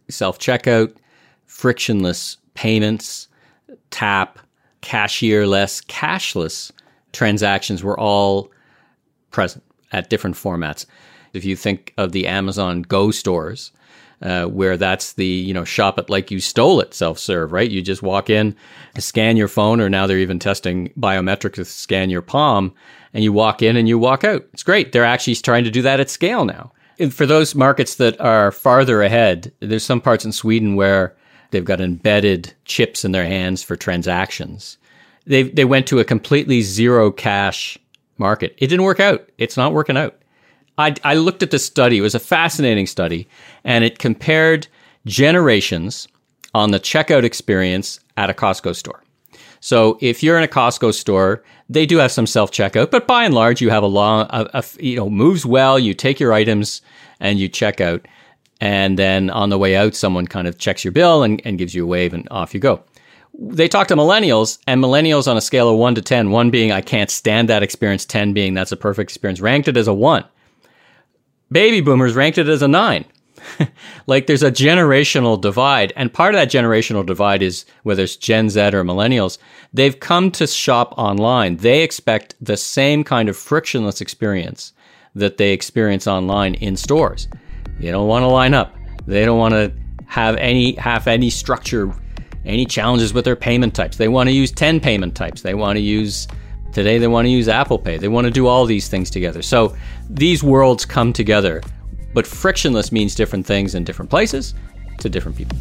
self 0.09 0.39
checkout, 0.39 0.95
frictionless 1.45 2.37
payments, 2.53 3.27
tap, 3.91 4.39
cashierless, 4.81 5.85
cashless 5.85 6.71
transactions 7.13 7.83
were 7.83 7.99
all 7.99 8.51
present 9.31 9.63
at 9.91 10.09
different 10.09 10.35
formats. 10.35 10.85
If 11.33 11.45
you 11.45 11.55
think 11.55 11.93
of 11.97 12.11
the 12.11 12.27
Amazon 12.27 12.81
Go 12.81 13.11
stores, 13.11 13.71
uh, 14.25 14.45
where 14.47 14.75
that's 14.75 15.13
the 15.13 15.25
you 15.25 15.53
know 15.53 15.63
shop 15.63 15.99
it 15.99 16.09
like 16.09 16.31
you 16.31 16.39
stole 16.39 16.79
it 16.79 16.93
self 16.93 17.19
serve, 17.19 17.51
right? 17.51 17.69
You 17.69 17.81
just 17.81 18.01
walk 18.01 18.29
in, 18.29 18.55
scan 18.97 19.37
your 19.37 19.47
phone, 19.47 19.79
or 19.79 19.87
now 19.87 20.07
they're 20.07 20.17
even 20.17 20.39
testing 20.39 20.89
biometrics 20.99 21.53
to 21.53 21.65
scan 21.65 22.09
your 22.09 22.23
palm, 22.23 22.73
and 23.13 23.23
you 23.23 23.31
walk 23.31 23.61
in 23.61 23.77
and 23.77 23.87
you 23.87 23.99
walk 23.99 24.23
out. 24.23 24.43
It's 24.51 24.63
great. 24.63 24.91
They're 24.91 25.05
actually 25.05 25.35
trying 25.35 25.63
to 25.63 25.71
do 25.71 25.83
that 25.83 25.99
at 25.99 26.09
scale 26.09 26.43
now. 26.43 26.71
And 26.97 27.13
for 27.13 27.27
those 27.27 27.53
markets 27.53 27.95
that 27.95 28.19
are 28.19 28.51
farther 28.51 29.03
ahead, 29.03 29.51
there's 29.59 29.83
some 29.83 30.01
parts 30.01 30.25
in 30.25 30.31
Sweden 30.31 30.75
where 30.75 31.15
they've 31.51 31.63
got 31.63 31.81
embedded 31.81 32.51
chips 32.65 33.05
in 33.05 33.11
their 33.11 33.25
hands 33.25 33.61
for 33.61 33.75
transactions. 33.75 34.77
They 35.27 35.43
they 35.43 35.65
went 35.65 35.85
to 35.87 35.99
a 35.99 36.05
completely 36.05 36.61
zero 36.61 37.11
cash 37.11 37.77
market. 38.17 38.55
It 38.57 38.67
didn't 38.67 38.85
work 38.85 38.99
out. 38.99 39.29
It's 39.37 39.57
not 39.57 39.73
working 39.73 39.97
out. 39.97 40.17
I, 40.77 40.95
I 41.03 41.15
looked 41.15 41.43
at 41.43 41.51
this 41.51 41.65
study. 41.65 41.97
It 41.97 42.01
was 42.01 42.15
a 42.15 42.19
fascinating 42.19 42.87
study, 42.87 43.27
and 43.63 43.83
it 43.83 43.99
compared 43.99 44.67
generations 45.05 46.07
on 46.53 46.71
the 46.71 46.79
checkout 46.79 47.23
experience 47.23 47.99
at 48.17 48.29
a 48.29 48.33
Costco 48.33 48.75
store. 48.75 49.03
So 49.59 49.97
if 49.99 50.21
you're 50.21 50.37
in 50.37 50.43
a 50.43 50.47
Costco 50.47 50.93
store, 50.93 51.43
they 51.69 51.85
do 51.85 51.97
have 51.97 52.11
some 52.11 52.27
self 52.27 52.51
checkout, 52.51 52.91
but 52.91 53.07
by 53.07 53.23
and 53.23 53.33
large, 53.33 53.61
you 53.61 53.69
have 53.69 53.83
a 53.83 53.87
long, 53.87 54.27
a, 54.29 54.49
a, 54.53 54.63
you 54.79 54.95
know, 54.95 55.09
moves 55.09 55.45
well. 55.45 55.79
You 55.79 55.93
take 55.93 56.19
your 56.19 56.33
items 56.33 56.81
and 57.19 57.39
you 57.39 57.47
check 57.47 57.81
out, 57.81 58.05
and 58.61 58.99
then 58.99 59.29
on 59.29 59.49
the 59.49 59.57
way 59.57 59.75
out, 59.75 59.95
someone 59.95 60.27
kind 60.27 60.47
of 60.47 60.57
checks 60.57 60.83
your 60.83 60.91
bill 60.91 61.23
and, 61.23 61.41
and 61.45 61.57
gives 61.57 61.73
you 61.73 61.83
a 61.83 61.87
wave, 61.87 62.13
and 62.13 62.27
off 62.29 62.53
you 62.53 62.59
go. 62.59 62.83
They 63.37 63.67
talk 63.67 63.87
to 63.87 63.95
millennials, 63.95 64.59
and 64.67 64.81
millennials 64.83 65.27
on 65.27 65.35
a 65.35 65.41
scale 65.41 65.69
of 65.69 65.77
one 65.77 65.95
to 65.95 66.01
ten, 66.01 66.31
one 66.31 66.51
being 66.51 66.71
I 66.71 66.81
can't 66.81 67.09
stand 67.09 67.49
that 67.49 67.63
experience, 67.63 68.05
ten 68.05 68.33
being 68.33 68.53
that's 68.53 68.71
a 68.71 68.77
perfect 68.77 69.09
experience, 69.09 69.41
ranked 69.41 69.67
it 69.67 69.77
as 69.77 69.87
a 69.87 69.93
one. 69.93 70.25
Baby 71.51 71.81
boomers 71.81 72.15
ranked 72.15 72.37
it 72.37 72.49
as 72.49 72.61
a 72.61 72.67
nine. 72.67 73.05
like 74.07 74.27
there's 74.27 74.43
a 74.43 74.51
generational 74.51 75.39
divide. 75.39 75.93
And 75.95 76.13
part 76.13 76.33
of 76.33 76.39
that 76.39 76.49
generational 76.49 77.05
divide 77.05 77.41
is 77.41 77.65
whether 77.83 78.03
it's 78.03 78.15
Gen 78.15 78.49
Z 78.49 78.59
or 78.59 78.83
millennials, 78.83 79.37
they've 79.73 79.99
come 79.99 80.31
to 80.31 80.47
shop 80.47 80.93
online. 80.97 81.57
They 81.57 81.83
expect 81.83 82.35
the 82.41 82.57
same 82.57 83.03
kind 83.03 83.29
of 83.29 83.37
frictionless 83.37 84.01
experience 84.01 84.73
that 85.13 85.37
they 85.37 85.51
experience 85.51 86.07
online 86.07 86.55
in 86.55 86.75
stores. 86.75 87.27
They 87.79 87.91
don't 87.91 88.07
want 88.07 88.23
to 88.23 88.27
line 88.27 88.53
up. 88.53 88.75
They 89.05 89.25
don't 89.25 89.37
want 89.37 89.53
to 89.53 89.71
have 90.07 90.35
any 90.37 90.75
have 90.75 91.07
any 91.07 91.29
structure, 91.29 91.93
any 92.45 92.65
challenges 92.65 93.13
with 93.13 93.25
their 93.25 93.35
payment 93.35 93.73
types. 93.75 93.97
They 93.97 94.07
want 94.07 94.27
to 94.27 94.33
use 94.33 94.51
10 94.51 94.79
payment 94.79 95.15
types. 95.15 95.41
They 95.41 95.53
want 95.53 95.77
to 95.77 95.81
use 95.81 96.27
Today 96.75 96.97
they 96.97 97.07
want 97.07 97.25
to 97.25 97.29
use 97.29 97.47
Apple 97.47 97.79
Pay. 97.79 97.97
They 97.99 98.09
want 98.09 98.25
to 98.25 98.31
do 98.31 98.47
all 98.47 98.65
these 98.65 98.89
things 98.89 99.09
together. 99.09 99.41
So 99.41 99.77
these 100.09 100.43
worlds 100.43 100.83
come 100.83 101.13
together, 101.13 101.61
but 102.13 102.27
frictionless 102.27 102.91
means 102.91 103.15
different 103.15 103.45
things 103.45 103.75
in 103.75 103.85
different 103.85 104.11
places 104.11 104.55
to 104.99 105.07
different 105.07 105.37
people. 105.37 105.57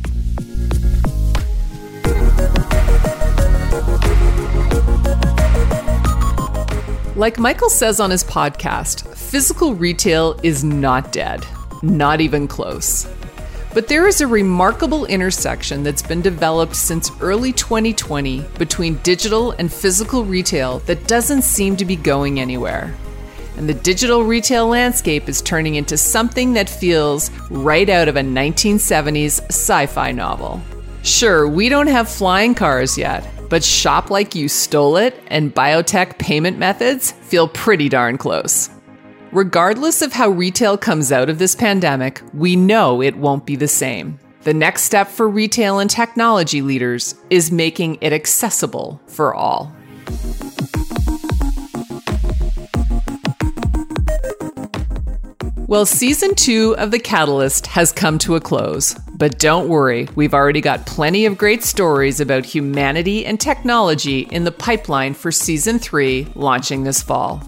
Like 7.14 7.38
Michael 7.38 7.70
says 7.70 8.00
on 8.00 8.10
his 8.10 8.24
podcast, 8.24 9.06
physical 9.16 9.72
retail 9.72 10.40
is 10.42 10.64
not 10.64 11.12
dead, 11.12 11.46
not 11.84 12.20
even 12.20 12.48
close. 12.48 13.06
But 13.74 13.88
there 13.88 14.06
is 14.06 14.20
a 14.20 14.28
remarkable 14.28 15.04
intersection 15.06 15.82
that's 15.82 16.00
been 16.00 16.22
developed 16.22 16.76
since 16.76 17.10
early 17.20 17.52
2020 17.52 18.42
between 18.56 19.00
digital 19.02 19.50
and 19.50 19.70
physical 19.70 20.24
retail 20.24 20.78
that 20.80 21.08
doesn't 21.08 21.42
seem 21.42 21.76
to 21.78 21.84
be 21.84 21.96
going 21.96 22.38
anywhere. 22.38 22.94
And 23.56 23.68
the 23.68 23.74
digital 23.74 24.22
retail 24.22 24.68
landscape 24.68 25.28
is 25.28 25.42
turning 25.42 25.74
into 25.74 25.96
something 25.96 26.52
that 26.52 26.70
feels 26.70 27.32
right 27.50 27.88
out 27.88 28.06
of 28.06 28.14
a 28.14 28.20
1970s 28.20 29.40
sci 29.50 29.86
fi 29.86 30.12
novel. 30.12 30.62
Sure, 31.02 31.48
we 31.48 31.68
don't 31.68 31.88
have 31.88 32.08
flying 32.08 32.54
cars 32.54 32.96
yet, 32.96 33.28
but 33.50 33.64
Shop 33.64 34.08
Like 34.08 34.36
You 34.36 34.48
Stole 34.48 34.98
It 34.98 35.20
and 35.26 35.52
biotech 35.52 36.16
payment 36.18 36.58
methods 36.58 37.10
feel 37.10 37.48
pretty 37.48 37.88
darn 37.88 38.18
close. 38.18 38.70
Regardless 39.34 40.00
of 40.00 40.12
how 40.12 40.28
retail 40.28 40.78
comes 40.78 41.10
out 41.10 41.28
of 41.28 41.40
this 41.40 41.56
pandemic, 41.56 42.22
we 42.34 42.54
know 42.54 43.02
it 43.02 43.16
won't 43.16 43.44
be 43.44 43.56
the 43.56 43.66
same. 43.66 44.16
The 44.42 44.54
next 44.54 44.84
step 44.84 45.08
for 45.08 45.28
retail 45.28 45.80
and 45.80 45.90
technology 45.90 46.62
leaders 46.62 47.16
is 47.30 47.50
making 47.50 47.98
it 48.00 48.12
accessible 48.12 49.02
for 49.08 49.34
all. 49.34 49.74
Well, 55.66 55.84
season 55.84 56.36
two 56.36 56.76
of 56.78 56.92
The 56.92 57.00
Catalyst 57.00 57.66
has 57.66 57.90
come 57.90 58.20
to 58.20 58.36
a 58.36 58.40
close. 58.40 58.94
But 59.16 59.40
don't 59.40 59.68
worry, 59.68 60.06
we've 60.14 60.34
already 60.34 60.60
got 60.60 60.86
plenty 60.86 61.26
of 61.26 61.38
great 61.38 61.64
stories 61.64 62.20
about 62.20 62.44
humanity 62.44 63.26
and 63.26 63.40
technology 63.40 64.28
in 64.30 64.44
the 64.44 64.52
pipeline 64.52 65.14
for 65.14 65.32
season 65.32 65.80
three 65.80 66.28
launching 66.36 66.84
this 66.84 67.02
fall. 67.02 67.42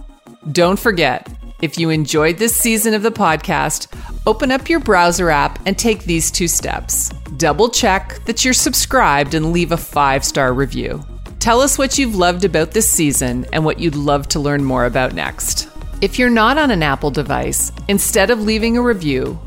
Don't 0.53 0.79
forget, 0.79 1.29
if 1.63 1.79
you 1.79 1.91
enjoyed 1.91 2.37
this 2.37 2.55
season 2.55 2.93
of 2.93 3.03
the 3.03 3.11
podcast, 3.11 3.87
open 4.27 4.51
up 4.51 4.69
your 4.69 4.81
browser 4.81 5.31
app 5.31 5.59
and 5.67 5.79
take 5.79 6.05
these 6.05 6.31
two 6.31 6.49
steps. 6.49 7.09
Double 7.39 7.71
check 7.71 8.23
that 8.27 8.45
you're 8.45 8.55
subscribed 8.55 9.35
and 9.35 9.53
leave 9.53 9.73
a 9.73 9.77
five 9.77 10.25
star 10.25 10.53
review. 10.53 11.03
Tell 11.39 11.61
us 11.61 11.79
what 11.79 11.97
you've 11.97 12.17
loved 12.17 12.45
about 12.45 12.73
this 12.73 12.89
season 12.89 13.47
and 13.53 13.65
what 13.65 13.79
you'd 13.79 13.95
love 13.95 14.29
to 14.29 14.41
learn 14.41 14.65
more 14.65 14.85
about 14.85 15.15
next. 15.15 15.69
If 16.03 16.19
you're 16.19 16.29
not 16.29 16.59
on 16.59 16.71
an 16.71 16.83
Apple 16.83 17.11
device, 17.11 17.73
instead 17.89 18.31
of 18.31 18.43
leaving 18.43 18.77
a 18.77 18.83
review, 18.83 19.39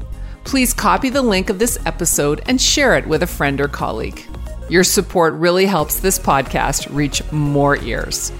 please 0.46 0.74
copy 0.74 1.10
the 1.10 1.22
link 1.22 1.50
of 1.50 1.60
this 1.60 1.78
episode 1.86 2.42
and 2.48 2.60
share 2.60 2.98
it 2.98 3.06
with 3.06 3.22
a 3.22 3.28
friend 3.28 3.62
or 3.62 3.68
colleague. 3.68 4.24
Your 4.68 4.84
support 4.84 5.34
really 5.36 5.66
helps 5.66 6.00
this 6.00 6.18
podcast 6.18 6.94
reach 6.94 7.22
more 7.32 7.78
ears. 7.78 8.32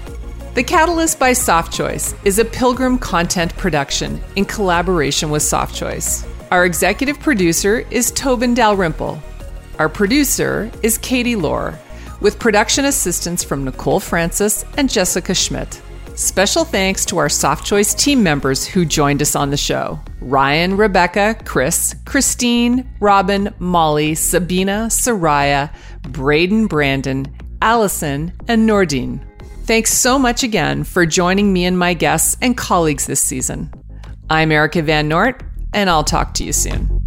The 0.60 0.64
Catalyst 0.64 1.18
by 1.18 1.30
Softchoice 1.30 2.14
is 2.22 2.38
a 2.38 2.44
Pilgrim 2.44 2.98
content 2.98 3.56
production 3.56 4.20
in 4.36 4.44
collaboration 4.44 5.30
with 5.30 5.40
Softchoice. 5.40 6.28
Our 6.50 6.66
executive 6.66 7.18
producer 7.18 7.78
is 7.90 8.10
Tobin 8.10 8.52
Dalrymple. 8.52 9.22
Our 9.78 9.88
producer 9.88 10.70
is 10.82 10.98
Katie 10.98 11.34
Lohr, 11.34 11.78
with 12.20 12.38
production 12.38 12.84
assistance 12.84 13.42
from 13.42 13.64
Nicole 13.64 14.00
Francis 14.00 14.66
and 14.76 14.90
Jessica 14.90 15.34
Schmidt. 15.34 15.80
Special 16.14 16.66
thanks 16.66 17.06
to 17.06 17.16
our 17.16 17.28
Softchoice 17.28 17.96
team 17.96 18.22
members 18.22 18.66
who 18.66 18.84
joined 18.84 19.22
us 19.22 19.34
on 19.34 19.48
the 19.48 19.56
show 19.56 19.98
Ryan, 20.20 20.76
Rebecca, 20.76 21.36
Chris, 21.46 21.96
Christine, 22.04 22.86
Robin, 23.00 23.54
Molly, 23.60 24.14
Sabina, 24.14 24.88
Soraya, 24.90 25.74
Braeden, 26.02 26.66
Brandon, 26.66 27.34
Alison, 27.62 28.34
and 28.46 28.68
Noureddine. 28.68 29.26
Thanks 29.70 29.96
so 29.96 30.18
much 30.18 30.42
again 30.42 30.82
for 30.82 31.06
joining 31.06 31.52
me 31.52 31.64
and 31.64 31.78
my 31.78 31.94
guests 31.94 32.36
and 32.42 32.56
colleagues 32.56 33.06
this 33.06 33.22
season. 33.22 33.72
I'm 34.28 34.50
Erika 34.50 34.82
Van 34.82 35.08
Noort, 35.08 35.48
and 35.72 35.88
I'll 35.88 36.02
talk 36.02 36.34
to 36.34 36.44
you 36.44 36.52
soon. 36.52 36.99